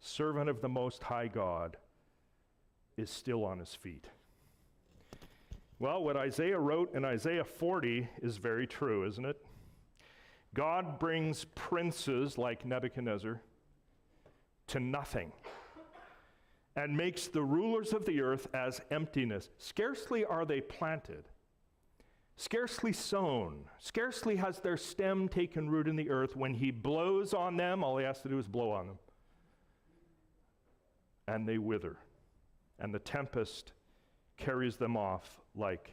servant 0.00 0.48
of 0.48 0.62
the 0.62 0.68
Most 0.68 1.02
High 1.02 1.28
God, 1.28 1.76
is 2.96 3.10
still 3.10 3.44
on 3.44 3.58
his 3.58 3.74
feet. 3.74 4.06
Well, 5.78 6.02
what 6.02 6.16
Isaiah 6.16 6.58
wrote 6.58 6.94
in 6.94 7.04
Isaiah 7.04 7.44
40 7.44 8.08
is 8.22 8.38
very 8.38 8.66
true, 8.66 9.06
isn't 9.06 9.26
it? 9.26 9.44
God 10.54 10.98
brings 10.98 11.44
princes 11.54 12.38
like 12.38 12.64
Nebuchadnezzar 12.64 13.42
to 14.68 14.80
nothing 14.80 15.32
and 16.76 16.96
makes 16.96 17.28
the 17.28 17.42
rulers 17.42 17.92
of 17.92 18.06
the 18.06 18.22
earth 18.22 18.48
as 18.54 18.80
emptiness. 18.90 19.50
Scarcely 19.58 20.24
are 20.24 20.46
they 20.46 20.62
planted, 20.62 21.24
scarcely 22.40 22.92
sown, 22.92 23.64
scarcely 23.78 24.36
has 24.36 24.60
their 24.60 24.76
stem 24.76 25.28
taken 25.28 25.68
root 25.68 25.86
in 25.86 25.96
the 25.96 26.08
earth. 26.08 26.36
When 26.36 26.54
he 26.54 26.70
blows 26.70 27.34
on 27.34 27.56
them, 27.56 27.84
all 27.84 27.98
he 27.98 28.04
has 28.04 28.22
to 28.22 28.28
do 28.28 28.38
is 28.38 28.48
blow 28.48 28.72
on 28.72 28.86
them 28.86 28.98
and 31.28 31.48
they 31.48 31.58
wither, 31.58 31.96
and 32.80 32.92
the 32.92 32.98
tempest 32.98 33.72
carries 34.36 34.76
them 34.76 34.96
off 34.96 35.40
like 35.54 35.92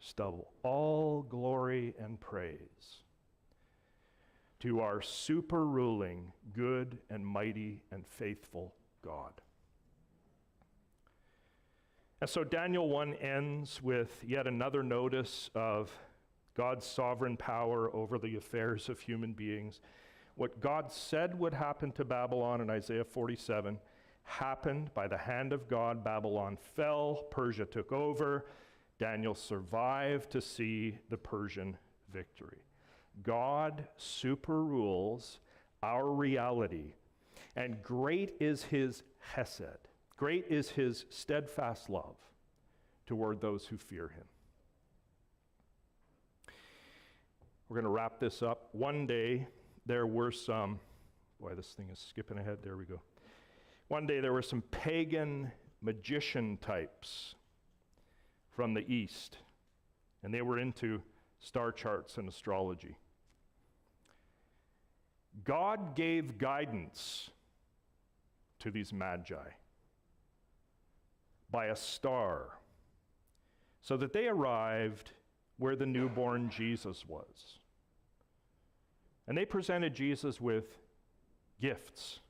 stubble. 0.00 0.50
All 0.62 1.22
glory 1.22 1.94
and 1.98 2.20
praise 2.20 3.04
to 4.58 4.80
our 4.80 5.00
super 5.00 5.64
ruling, 5.64 6.32
good 6.52 6.98
and 7.08 7.24
mighty 7.24 7.82
and 7.90 8.06
faithful 8.06 8.74
God. 9.02 9.40
And 12.20 12.28
so 12.28 12.44
Daniel 12.44 12.88
1 12.88 13.14
ends 13.14 13.82
with 13.82 14.22
yet 14.26 14.46
another 14.46 14.82
notice 14.82 15.48
of 15.54 15.90
God's 16.54 16.84
sovereign 16.84 17.38
power 17.38 17.94
over 17.94 18.18
the 18.18 18.36
affairs 18.36 18.90
of 18.90 19.00
human 19.00 19.32
beings. 19.32 19.80
What 20.34 20.60
God 20.60 20.92
said 20.92 21.38
would 21.38 21.54
happen 21.54 21.92
to 21.92 22.04
Babylon 22.04 22.60
in 22.60 22.68
Isaiah 22.68 23.04
47 23.04 23.78
happened 24.24 24.92
by 24.92 25.08
the 25.08 25.16
hand 25.16 25.54
of 25.54 25.66
God. 25.66 26.04
Babylon 26.04 26.58
fell, 26.76 27.24
Persia 27.30 27.64
took 27.64 27.90
over. 27.90 28.44
Daniel 28.98 29.34
survived 29.34 30.30
to 30.30 30.42
see 30.42 30.98
the 31.08 31.16
Persian 31.16 31.78
victory. 32.12 32.58
God 33.22 33.88
super 33.96 34.62
rules 34.62 35.40
our 35.82 36.10
reality, 36.10 36.92
and 37.56 37.82
great 37.82 38.34
is 38.40 38.64
his 38.64 39.02
hesed. 39.18 39.89
Great 40.20 40.44
is 40.50 40.68
his 40.68 41.06
steadfast 41.08 41.88
love 41.88 42.14
toward 43.06 43.40
those 43.40 43.64
who 43.64 43.78
fear 43.78 44.08
him. 44.08 44.24
We're 47.66 47.76
going 47.76 47.84
to 47.84 47.90
wrap 47.90 48.20
this 48.20 48.42
up. 48.42 48.68
One 48.72 49.06
day, 49.06 49.48
there 49.86 50.06
were 50.06 50.30
some, 50.30 50.78
boy, 51.40 51.54
this 51.54 51.68
thing 51.68 51.88
is 51.90 51.98
skipping 51.98 52.38
ahead. 52.38 52.58
There 52.62 52.76
we 52.76 52.84
go. 52.84 53.00
One 53.88 54.06
day 54.06 54.20
there 54.20 54.34
were 54.34 54.42
some 54.42 54.60
pagan 54.70 55.52
magician 55.80 56.58
types 56.58 57.34
from 58.54 58.74
the 58.74 58.86
East, 58.92 59.38
and 60.22 60.34
they 60.34 60.42
were 60.42 60.58
into 60.58 61.00
star 61.38 61.72
charts 61.72 62.18
and 62.18 62.28
astrology. 62.28 62.98
God 65.44 65.96
gave 65.96 66.36
guidance 66.36 67.30
to 68.58 68.70
these 68.70 68.92
magi 68.92 69.48
by 71.50 71.66
a 71.66 71.76
star 71.76 72.58
so 73.80 73.96
that 73.96 74.12
they 74.12 74.26
arrived 74.28 75.12
where 75.58 75.76
the 75.76 75.86
newborn 75.86 76.50
Jesus 76.50 77.06
was. 77.06 77.58
And 79.26 79.36
they 79.36 79.44
presented 79.44 79.94
Jesus 79.94 80.40
with 80.40 80.78
gifts 81.60 82.20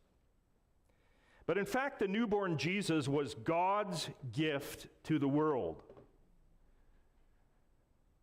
but 1.50 1.58
in 1.58 1.66
fact, 1.66 1.98
the 1.98 2.06
newborn 2.06 2.58
Jesus 2.58 3.08
was 3.08 3.34
God's 3.34 4.08
gift 4.30 4.86
to 5.02 5.18
the 5.18 5.26
world. 5.26 5.82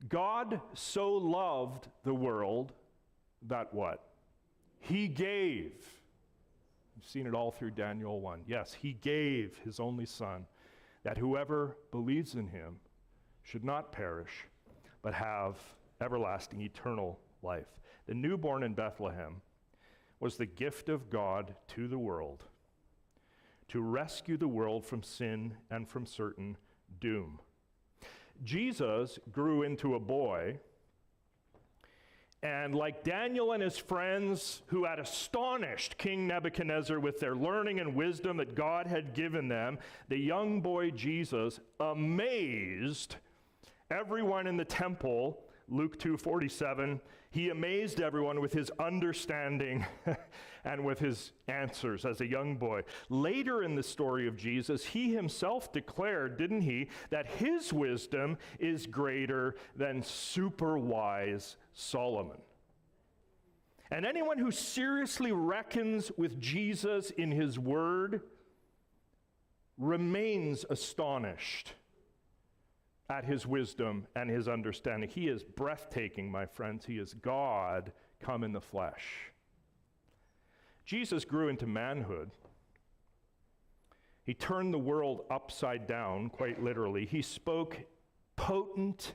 God 0.07 0.61
so 0.73 1.11
loved 1.11 1.89
the 2.05 2.13
world 2.13 2.71
that 3.49 3.73
what? 3.73 4.01
He 4.79 5.09
gave. 5.09 5.73
You've 6.95 7.05
seen 7.05 7.27
it 7.27 7.33
all 7.33 7.51
through 7.51 7.71
Daniel 7.71 8.21
1. 8.21 8.43
Yes, 8.47 8.73
he 8.73 8.93
gave 8.93 9.59
his 9.65 9.81
only 9.81 10.05
son 10.05 10.45
that 11.07 11.17
whoever 11.17 11.77
believes 11.89 12.35
in 12.35 12.47
him 12.47 12.75
should 13.41 13.63
not 13.63 13.93
perish, 13.93 14.45
but 15.01 15.13
have 15.13 15.55
everlasting, 16.01 16.59
eternal 16.59 17.17
life. 17.41 17.77
The 18.07 18.13
newborn 18.13 18.61
in 18.61 18.73
Bethlehem 18.73 19.37
was 20.19 20.35
the 20.35 20.45
gift 20.45 20.89
of 20.89 21.09
God 21.09 21.55
to 21.69 21.87
the 21.87 21.97
world 21.97 22.43
to 23.69 23.79
rescue 23.79 24.35
the 24.35 24.49
world 24.49 24.85
from 24.85 25.01
sin 25.01 25.53
and 25.71 25.87
from 25.87 26.05
certain 26.05 26.57
doom. 26.99 27.39
Jesus 28.43 29.17
grew 29.31 29.63
into 29.63 29.95
a 29.95 30.01
boy, 30.01 30.59
And 32.43 32.75
like 32.75 33.03
Daniel 33.03 33.53
and 33.53 33.63
his 33.63 33.77
friends 33.77 34.61
who 34.67 34.85
had 34.85 34.99
astonished 34.99 35.97
King 35.97 36.27
Nebuchadnezzar 36.27 36.99
with 36.99 37.19
their 37.19 37.35
learning 37.35 37.79
and 37.79 37.95
wisdom 37.95 38.37
that 38.37 38.55
God 38.55 38.85
had 38.85 39.15
given 39.15 39.47
them, 39.47 39.79
the 40.07 40.17
young 40.17 40.61
boy 40.61 40.91
Jesus 40.91 41.59
amazed 41.79 43.15
everyone 43.89 44.45
in 44.45 44.57
the 44.57 44.65
temple 44.65 45.39
Luke 45.69 45.99
2:47, 45.99 47.01
he 47.29 47.49
amazed 47.49 47.99
everyone 47.99 48.39
with 48.39 48.53
his 48.53 48.71
understanding 48.79 49.85
and 50.63 50.85
with 50.85 50.99
his 50.99 51.33
answers 51.49 52.05
as 52.05 52.21
a 52.21 52.25
young 52.25 52.55
boy. 52.55 52.83
Later 53.09 53.63
in 53.63 53.75
the 53.75 53.83
story 53.83 54.27
of 54.27 54.37
Jesus, 54.37 54.85
he 54.85 55.13
himself 55.13 55.73
declared, 55.73 56.37
didn't 56.37 56.61
he, 56.61 56.87
that 57.09 57.27
his 57.27 57.73
wisdom 57.73 58.37
is 58.59 58.87
greater 58.87 59.55
than 59.75 60.01
super 60.01 60.77
wise 60.77 61.57
Solomon. 61.77 62.41
And 63.91 64.03
anyone 64.03 64.39
who 64.39 64.51
seriously 64.51 65.31
reckons 65.31 66.11
with 66.17 66.41
Jesus 66.41 67.11
in 67.11 67.31
his 67.31 67.57
word 67.59 68.21
remains 69.77 70.65
astonished 70.69 71.73
at 73.09 73.23
his 73.23 73.45
wisdom 73.45 74.07
and 74.15 74.29
his 74.29 74.47
understanding. 74.47 75.07
He 75.07 75.27
is 75.27 75.43
breathtaking, 75.43 76.29
my 76.29 76.47
friends. 76.47 76.83
He 76.85 76.97
is 76.97 77.13
God 77.13 77.93
come 78.19 78.43
in 78.43 78.51
the 78.51 78.59
flesh. 78.59 79.31
Jesus 80.83 81.23
grew 81.25 81.47
into 81.47 81.67
manhood. 81.67 82.31
He 84.25 84.33
turned 84.33 84.73
the 84.73 84.79
world 84.79 85.21
upside 85.29 85.87
down, 85.87 86.29
quite 86.29 86.61
literally. 86.61 87.05
He 87.05 87.21
spoke 87.21 87.77
potent, 88.35 89.13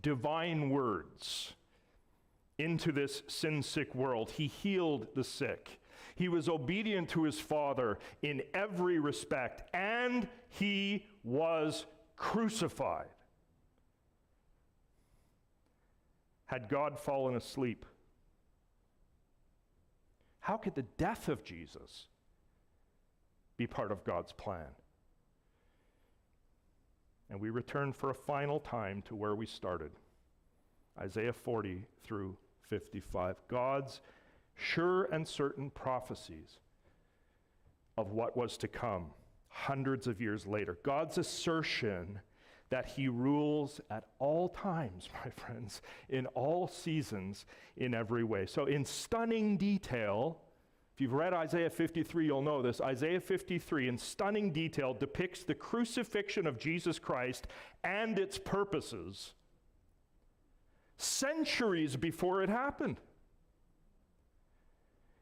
divine 0.00 0.70
words 0.70 1.54
into 2.58 2.92
this 2.92 3.22
sin 3.26 3.62
sick 3.62 3.94
world. 3.94 4.30
He 4.32 4.46
healed 4.46 5.08
the 5.14 5.24
sick. 5.24 5.80
He 6.14 6.28
was 6.28 6.48
obedient 6.48 7.08
to 7.10 7.24
his 7.24 7.40
Father 7.40 7.98
in 8.22 8.42
every 8.52 8.98
respect, 8.98 9.62
and 9.74 10.28
he 10.48 11.06
was 11.24 11.86
crucified. 12.16 13.08
Had 16.46 16.68
God 16.68 16.98
fallen 16.98 17.34
asleep? 17.34 17.84
How 20.38 20.56
could 20.56 20.74
the 20.74 20.82
death 20.82 21.28
of 21.28 21.42
Jesus 21.42 22.06
be 23.56 23.66
part 23.66 23.90
of 23.90 24.04
God's 24.04 24.32
plan? 24.32 24.68
And 27.30 27.40
we 27.40 27.50
return 27.50 27.92
for 27.92 28.10
a 28.10 28.14
final 28.14 28.60
time 28.60 29.02
to 29.06 29.16
where 29.16 29.34
we 29.34 29.46
started 29.46 29.90
Isaiah 31.00 31.32
40 31.32 31.84
through 32.04 32.36
55. 32.68 33.36
God's 33.48 34.00
sure 34.54 35.04
and 35.04 35.26
certain 35.26 35.70
prophecies 35.70 36.58
of 37.96 38.12
what 38.12 38.36
was 38.36 38.56
to 38.58 38.68
come 38.68 39.06
hundreds 39.48 40.06
of 40.06 40.20
years 40.20 40.46
later. 40.46 40.78
God's 40.82 41.18
assertion 41.18 42.20
that 42.70 42.86
he 42.86 43.08
rules 43.08 43.80
at 43.90 44.04
all 44.18 44.48
times, 44.48 45.08
my 45.24 45.30
friends, 45.30 45.82
in 46.08 46.26
all 46.28 46.66
seasons, 46.66 47.46
in 47.76 47.94
every 47.94 48.24
way. 48.24 48.46
So, 48.46 48.66
in 48.66 48.84
stunning 48.84 49.56
detail, 49.56 50.40
if 50.94 51.00
you've 51.00 51.12
read 51.12 51.34
Isaiah 51.34 51.70
53, 51.70 52.26
you'll 52.26 52.42
know 52.42 52.62
this. 52.62 52.80
Isaiah 52.80 53.20
53, 53.20 53.88
in 53.88 53.98
stunning 53.98 54.52
detail, 54.52 54.94
depicts 54.94 55.42
the 55.42 55.54
crucifixion 55.54 56.46
of 56.46 56.58
Jesus 56.58 56.98
Christ 56.98 57.48
and 57.82 58.18
its 58.18 58.38
purposes 58.38 59.34
centuries 60.96 61.96
before 61.96 62.42
it 62.42 62.48
happened. 62.48 63.00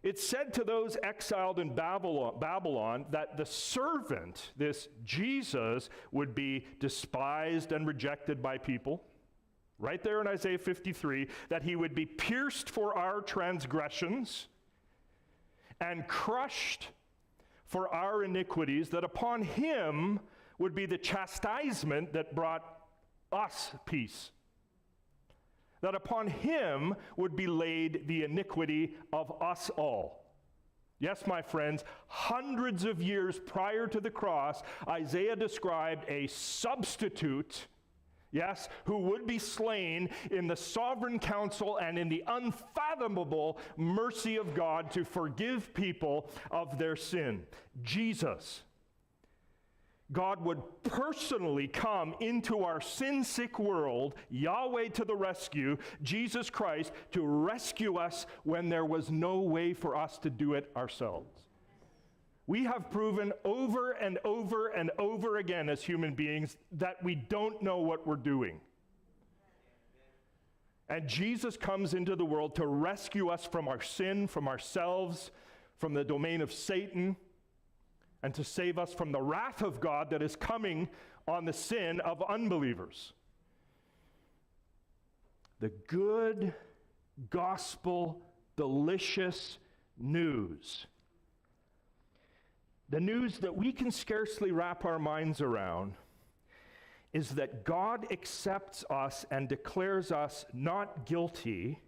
It 0.03 0.19
said 0.19 0.53
to 0.55 0.65
those 0.65 0.97
exiled 1.03 1.61
in 1.61 1.75
Babylon, 1.75 2.35
Babylon, 2.41 3.07
that 3.11 3.37
the 3.37 3.47
servant, 3.47 4.53
this 4.57 4.89
Jesus, 5.05 5.89
would 6.11 6.35
be 6.35 6.67
despised 6.81 7.71
and 7.71 7.87
rejected 7.87 8.43
by 8.43 8.59
people. 8.59 9.03
Right 9.79 10.03
there 10.03 10.21
in 10.21 10.27
Isaiah 10.27 10.59
53, 10.59 11.29
that 11.51 11.63
he 11.63 11.77
would 11.77 11.95
be 11.95 12.07
pierced 12.07 12.69
for 12.69 12.99
our 12.99 13.21
transgressions 13.21 14.49
and 15.81 16.07
crushed 16.09 16.89
for 17.65 17.93
our 17.95 18.25
iniquities, 18.25 18.91
that 18.91 19.05
upon 19.05 19.43
him 19.43 20.21
would 20.59 20.75
be 20.75 20.87
the 20.87 20.99
chastisement 20.99 22.13
that 22.13 22.35
brought 22.35 22.65
us 23.33 23.73
peace 23.87 24.31
that 25.83 25.95
upon 25.95 26.29
him 26.29 26.95
would 27.17 27.37
be 27.37 27.47
laid 27.47 28.07
the 28.07 28.25
iniquity 28.25 28.95
of 29.13 29.33
us 29.43 29.71
all. 29.77 30.25
Yes, 30.99 31.27
my 31.27 31.43
friends, 31.43 31.83
hundreds 32.07 32.85
of 32.85 33.03
years 33.03 33.39
prior 33.39 33.89
to 33.89 34.01
the 34.01 34.11
cross, 34.11 34.63
Isaiah 34.89 35.35
described 35.35 36.05
a 36.09 36.29
substitute, 36.29 37.67
yes, 38.31 38.69
who 38.85 38.99
would 38.99 39.27
be 39.27 39.41
slain 39.41 40.11
in 40.31 40.47
the 40.47 40.55
sovereign 40.55 41.19
counsel 41.19 41.79
and 41.79 41.99
in 41.99 42.09
the 42.09 42.23
unfathomable 42.29 43.59
mercy 43.77 44.37
of 44.37 44.55
God 44.55 44.93
to 44.93 45.05
forgive 45.05 45.75
people 45.75 46.31
of 46.53 46.79
their 46.79 46.95
sin. 46.95 47.43
Jesus 47.83 48.63
God 50.11 50.45
would 50.45 50.61
personally 50.83 51.69
come 51.69 52.15
into 52.21 52.65
our 52.65 52.81
sin 52.81 53.25
sick 53.25 53.59
world, 53.59 54.15
Yahweh 54.31 54.89
to 54.89 55.05
the 55.05 55.15
rescue, 55.15 55.79
Jesus 56.03 56.51
Christ 56.51 56.93
to 57.13 57.25
rescue 57.25 57.97
us 57.97 58.27
when 58.45 58.69
there 58.69 58.85
was 58.85 59.11
no 59.11 59.41
way 59.41 59.73
for 59.73 59.97
us 59.97 60.19
to 60.19 60.31
do 60.31 60.55
it 60.55 60.71
ourselves. 60.77 61.31
We 62.47 62.65
have 62.65 62.91
proven 62.91 63.33
over 63.45 63.93
and 63.93 64.19
over 64.25 64.69
and 64.69 64.91
over 64.99 65.39
again 65.39 65.69
as 65.69 65.83
human 65.83 66.15
beings 66.15 66.57
that 66.73 67.03
we 67.03 67.15
don't 67.15 67.63
know 67.63 67.79
what 67.79 68.07
we're 68.07 68.17
doing. 68.17 68.61
And 70.89 71.09
Jesus 71.09 71.57
comes 71.57 71.95
into 71.95 72.17
the 72.17 72.25
world 72.25 72.55
to 72.57 72.67
rescue 72.67 73.29
us 73.29 73.47
from 73.47 73.69
our 73.69 73.81
sin, 73.81 74.27
from 74.27 74.49
ourselves, 74.49 75.31
from 75.79 75.95
the 75.95 76.05
domain 76.05 76.43
of 76.43 76.53
Satan 76.53 77.17
and 78.23 78.35
to 78.35 78.45
save 78.45 78.79
us 78.79 78.95
from 78.95 79.13
the 79.13 79.21
wrath 79.21 79.63
of 79.63 79.81
God 79.81 80.11
that 80.11 80.23
is 80.23 80.37
coming 80.37 80.89
on 81.27 81.45
the 81.45 81.53
sin 81.53 82.01
of 82.01 82.23
unbelievers. 82.29 83.13
The 85.61 85.71
good 85.89 86.55
gospel, 87.31 88.21
delicious 88.57 89.59
news. 89.99 90.87
The 92.91 93.01
news 93.01 93.39
that 93.39 93.57
we 93.57 93.73
can 93.73 93.91
scarcely 93.91 94.53
wrap 94.53 94.85
our 94.85 94.99
minds 94.99 95.41
around 95.41 95.95
is 97.13 97.31
that 97.31 97.65
God 97.65 98.07
accepts 98.11 98.85
us 98.91 99.25
and 99.31 99.49
declares 99.49 100.13
us 100.13 100.45
not 100.53 101.07
guilty 101.07 101.81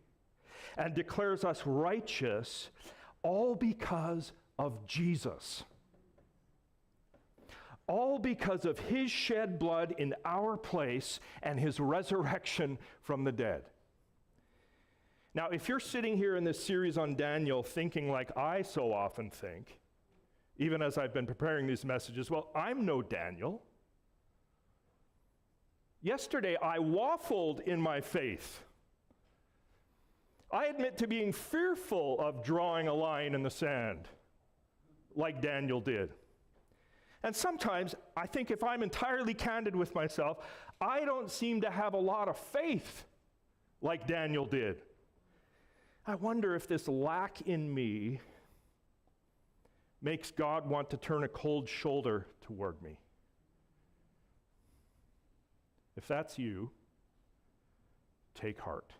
and 0.76 0.94
declares 0.94 1.44
us 1.44 1.62
righteous, 1.66 2.68
all 3.22 3.54
because 3.54 4.32
of 4.58 4.86
Jesus 4.86 5.64
all 7.86 8.18
because 8.18 8.64
of 8.64 8.78
his 8.78 9.10
shed 9.10 9.58
blood 9.58 9.94
in 9.98 10.14
our 10.24 10.56
place 10.56 11.20
and 11.42 11.58
his 11.58 11.78
resurrection 11.78 12.78
from 13.02 13.24
the 13.24 13.32
dead. 13.32 13.64
Now, 15.34 15.48
if 15.48 15.68
you're 15.68 15.80
sitting 15.80 16.16
here 16.16 16.36
in 16.36 16.44
this 16.44 16.62
series 16.62 16.96
on 16.96 17.16
Daniel 17.16 17.62
thinking 17.62 18.10
like 18.10 18.36
I 18.36 18.62
so 18.62 18.92
often 18.92 19.30
think, 19.30 19.78
even 20.58 20.80
as 20.80 20.96
I've 20.96 21.12
been 21.12 21.26
preparing 21.26 21.66
these 21.66 21.84
messages, 21.84 22.30
well, 22.30 22.50
I'm 22.54 22.86
no 22.86 23.02
Daniel. 23.02 23.60
Yesterday, 26.02 26.56
I 26.62 26.78
waffled 26.78 27.60
in 27.66 27.80
my 27.80 28.00
faith. 28.00 28.60
I 30.52 30.66
admit 30.66 30.98
to 30.98 31.08
being 31.08 31.32
fearful 31.32 32.20
of 32.20 32.44
drawing 32.44 32.86
a 32.86 32.94
line 32.94 33.34
in 33.34 33.42
the 33.42 33.50
sand 33.50 34.06
like 35.16 35.42
Daniel 35.42 35.80
did. 35.80 36.12
And 37.24 37.34
sometimes 37.34 37.94
I 38.18 38.26
think 38.26 38.50
if 38.50 38.62
I'm 38.62 38.82
entirely 38.82 39.32
candid 39.32 39.74
with 39.74 39.94
myself, 39.94 40.46
I 40.78 41.06
don't 41.06 41.30
seem 41.30 41.62
to 41.62 41.70
have 41.70 41.94
a 41.94 41.98
lot 41.98 42.28
of 42.28 42.36
faith 42.36 43.06
like 43.80 44.06
Daniel 44.06 44.44
did. 44.44 44.82
I 46.06 46.16
wonder 46.16 46.54
if 46.54 46.68
this 46.68 46.86
lack 46.86 47.40
in 47.40 47.72
me 47.72 48.20
makes 50.02 50.30
God 50.32 50.68
want 50.68 50.90
to 50.90 50.98
turn 50.98 51.24
a 51.24 51.28
cold 51.28 51.66
shoulder 51.66 52.26
toward 52.42 52.80
me. 52.82 52.98
If 55.96 56.06
that's 56.06 56.38
you, 56.38 56.70
take 58.34 58.60
heart. 58.60 58.92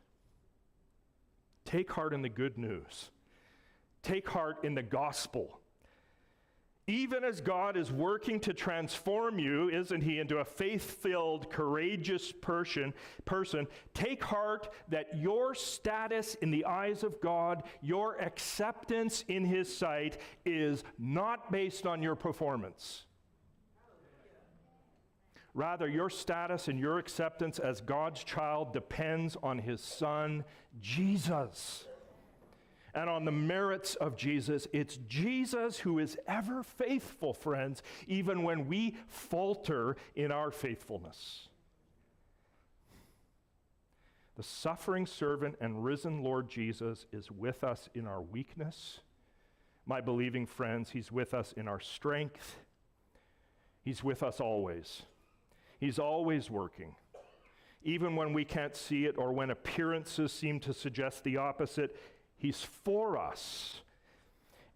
Take 1.67 1.93
heart 1.93 2.15
in 2.15 2.23
the 2.23 2.31
good 2.31 2.57
news. 2.57 3.11
Take 4.03 4.27
heart 4.27 4.65
in 4.65 4.75
the 4.75 4.83
gospel 4.83 5.61
Even 6.87 7.25
as 7.25 7.41
God 7.41 7.79
is 7.79 7.91
working 7.91 8.39
to 8.41 8.53
transform 8.53 9.39
you, 9.39 9.71
isn't 9.71 10.03
He, 10.03 10.19
into 10.19 10.39
a 10.39 10.45
faith 10.45 10.99
filled, 11.01 11.49
courageous 11.49 12.31
person, 12.31 12.93
person, 13.25 13.67
take 13.95 14.23
heart 14.23 14.69
that 14.89 15.17
your 15.17 15.55
status 15.55 16.35
in 16.37 16.51
the 16.51 16.67
eyes 16.67 17.03
of 17.03 17.19
God, 17.23 17.63
your 17.81 18.21
acceptance 18.21 19.25
in 19.29 19.47
His 19.47 19.75
sight, 19.75 20.19
is 20.45 20.85
not 20.99 21.51
based 21.51 21.87
on 21.87 22.03
your 22.03 22.17
performance. 22.17 23.05
Rather, 25.55 25.89
your 25.89 26.11
status 26.11 26.69
and 26.69 26.79
your 26.79 26.99
acceptance 26.99 27.59
as 27.59 27.81
God's 27.81 28.23
child 28.25 28.75
depends 28.75 29.39
on 29.43 29.59
His 29.59 29.81
Son, 29.81 30.45
Jesus 30.83 31.87
and 32.95 33.11
on 33.11 33.25
the 33.25 33.33
merits 33.33 33.95
of 33.97 34.17
Jesus. 34.17 34.67
It's 34.73 34.99
Jesus 35.09 35.79
who 35.79 35.99
is 35.99 36.17
ever 36.27 36.63
faithful, 36.63 37.35
friends, 37.35 37.83
even 38.07 38.43
when 38.43 38.69
we 38.69 38.95
falter 39.09 39.97
in 40.15 40.31
our 40.31 40.51
faithfulness. 40.51 41.49
The 44.37 44.43
suffering 44.43 45.07
servant 45.07 45.57
and 45.61 45.85
risen 45.85 46.23
Lord 46.23 46.49
Jesus 46.49 47.07
is 47.13 47.31
with 47.31 47.63
us 47.63 47.89
in 47.95 48.07
our 48.07 48.21
weakness. 48.21 49.01
My 49.87 50.01
believing 50.01 50.47
friends, 50.47 50.91
He's 50.91 51.13
with 51.13 51.35
us 51.35 51.53
in 51.57 51.69
our 51.69 51.81
strength. 51.81 52.57
He's 53.83 54.03
with 54.03 54.23
us 54.23 54.41
always. 54.41 55.03
He's 55.79 55.99
always 55.99 56.51
working. 56.51 56.95
Even 57.85 58.17
when 58.17 58.33
we 58.33 58.47
can't 58.47 58.75
see 58.75 59.05
it 59.05 59.19
or 59.19 59.33
when 59.33 59.51
appearances 59.51 60.33
seem 60.33 60.59
to 60.61 60.73
suggest 60.73 61.23
the 61.23 61.37
opposite, 61.37 61.95
He's 62.45 62.61
for 62.61 63.17
us 63.17 63.81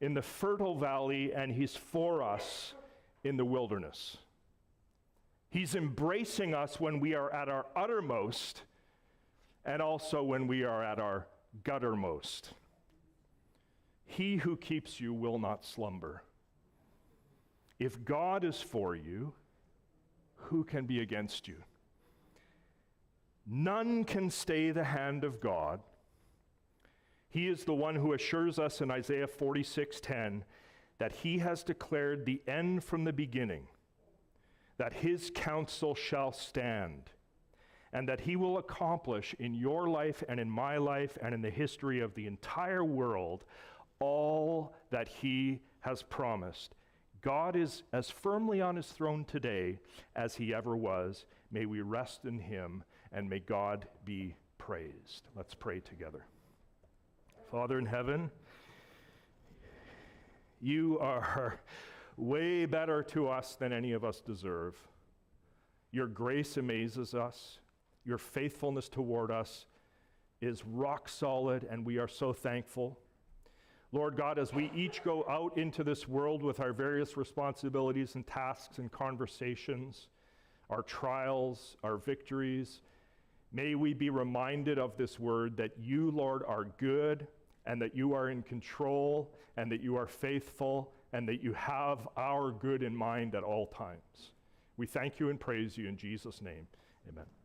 in 0.01 0.15
the 0.15 0.23
fertile 0.23 0.79
valley, 0.79 1.35
and 1.35 1.53
He's 1.53 1.77
for 1.77 2.23
us 2.23 2.73
in 3.23 3.37
the 3.37 3.45
wilderness. 3.45 4.17
He's 5.51 5.75
embracing 5.75 6.55
us 6.55 6.81
when 6.81 6.99
we 6.99 7.13
are 7.13 7.31
at 7.31 7.51
our 7.51 7.67
uttermost, 7.77 8.63
and 9.67 9.83
also 9.83 10.23
when 10.23 10.47
we 10.47 10.65
are 10.65 10.83
at 10.83 10.99
our 10.99 11.27
guttermost. 11.63 12.53
He 14.07 14.39
who 14.39 14.57
keeps 14.57 14.99
you 14.99 15.13
will 15.13 15.39
not 15.39 15.63
slumber. 15.63 16.23
If 17.79 18.03
God 18.03 18.45
is 18.45 18.63
for 18.63 18.97
you, 18.97 19.35
who 20.37 20.65
can 20.65 20.87
be 20.87 21.01
against 21.01 21.47
you? 21.47 21.57
None 23.47 24.05
can 24.05 24.31
stay 24.31 24.71
the 24.71 24.85
hand 24.85 25.23
of 25.23 25.39
God. 25.39 25.81
He 27.29 27.49
is 27.49 27.65
the 27.65 27.75
one 27.75 27.97
who 27.97 28.13
assures 28.13 28.59
us 28.59 28.81
in 28.81 28.91
Isaiah 28.91 29.27
46:10 29.27 30.45
that 30.99 31.13
he 31.13 31.39
has 31.39 31.63
declared 31.63 32.25
the 32.25 32.43
end 32.47 32.83
from 32.83 33.05
the 33.05 33.13
beginning, 33.13 33.69
that 34.79 34.95
his 34.95 35.31
counsel 35.35 35.95
shall 35.95 36.33
stand, 36.33 37.11
and 37.93 38.09
that 38.09 38.21
he 38.21 38.35
will 38.35 38.59
accomplish 38.59 39.35
in 39.39 39.55
your 39.55 39.89
life 39.89 40.25
and 40.29 40.41
in 40.41 40.51
my 40.51 40.77
life 40.77 41.17
and 41.23 41.35
in 41.35 41.43
the 41.43 41.51
history 41.51 42.01
of 42.01 42.15
the 42.15 42.27
entire 42.27 42.85
world 42.85 43.45
all 44.01 44.75
that 44.91 45.09
he 45.09 45.61
has 45.81 46.03
promised. 46.03 46.75
God 47.21 47.57
is 47.57 47.83
as 47.93 48.11
firmly 48.11 48.61
on 48.61 48.77
his 48.77 48.93
throne 48.93 49.25
today 49.25 49.79
as 50.15 50.37
he 50.37 50.55
ever 50.55 50.77
was. 50.77 51.25
May 51.51 51.67
we 51.67 51.81
rest 51.81 52.25
in 52.25 52.39
him 52.39 52.85
and 53.13 53.29
may 53.29 53.41
God 53.41 53.89
be 54.05 54.37
praised. 54.57 55.29
Let's 55.35 55.55
pray 55.55 55.81
together. 55.81 56.25
Father 57.51 57.79
in 57.79 57.87
heaven, 57.87 58.31
you 60.61 60.99
are 60.99 61.59
way 62.19 62.67
better 62.67 63.03
to 63.05 63.29
us 63.29 63.55
than 63.55 63.73
any 63.73 63.93
of 63.93 64.05
us 64.05 64.21
deserve. 64.21 64.77
Your 65.91 66.09
grace 66.09 66.59
amazes 66.59 67.15
us. 67.15 67.59
Your 68.05 68.19
faithfulness 68.19 68.91
toward 68.91 69.31
us 69.31 69.65
is 70.43 70.63
rock 70.67 71.09
solid, 71.09 71.67
and 71.71 71.87
we 71.87 71.97
are 71.97 72.07
so 72.07 72.35
thankful. 72.35 72.99
Lord 73.93 74.15
God, 74.15 74.39
as 74.39 74.53
we 74.53 74.71
each 74.75 75.03
go 75.03 75.25
out 75.27 75.57
into 75.57 75.83
this 75.83 76.07
world 76.07 76.43
with 76.43 76.61
our 76.61 76.75
various 76.75 77.17
responsibilities 77.17 78.15
and 78.15 78.27
tasks 78.27 78.77
and 78.77 78.93
conversations, 78.93 80.09
our 80.69 80.83
trials, 80.83 81.79
our 81.83 81.97
victories, 81.97 82.83
may 83.55 83.75
we 83.75 83.95
be 83.95 84.11
reminded 84.11 84.79
of 84.79 84.99
this 84.99 85.19
word 85.19 85.57
that 85.57 85.73
you, 85.81 86.11
Lord, 86.11 86.43
are 86.47 86.65
good 86.77 87.27
and 87.67 87.81
that 87.83 87.95
you 87.95 88.13
are 88.13 88.31
in 88.31 88.43
control 88.43 89.31
and 89.57 89.71
that 89.71 89.83
you 89.83 89.97
are 89.97 90.07
faithful 90.07 90.93
and 91.13 91.29
that 91.29 91.43
you 91.43 91.53
have 91.55 92.07
our 92.17 92.53
good 92.53 92.83
in 92.83 92.95
mind 92.95 93.35
at 93.35 93.43
all 93.43 93.67
times. 93.67 94.33
We 94.77 94.87
thank 94.87 95.19
you 95.19 95.31
and 95.31 95.41
praise 95.41 95.77
you 95.77 95.89
in 95.89 95.97
Jesus' 95.97 96.41
name. 96.41 96.67
Amen. 97.09 97.38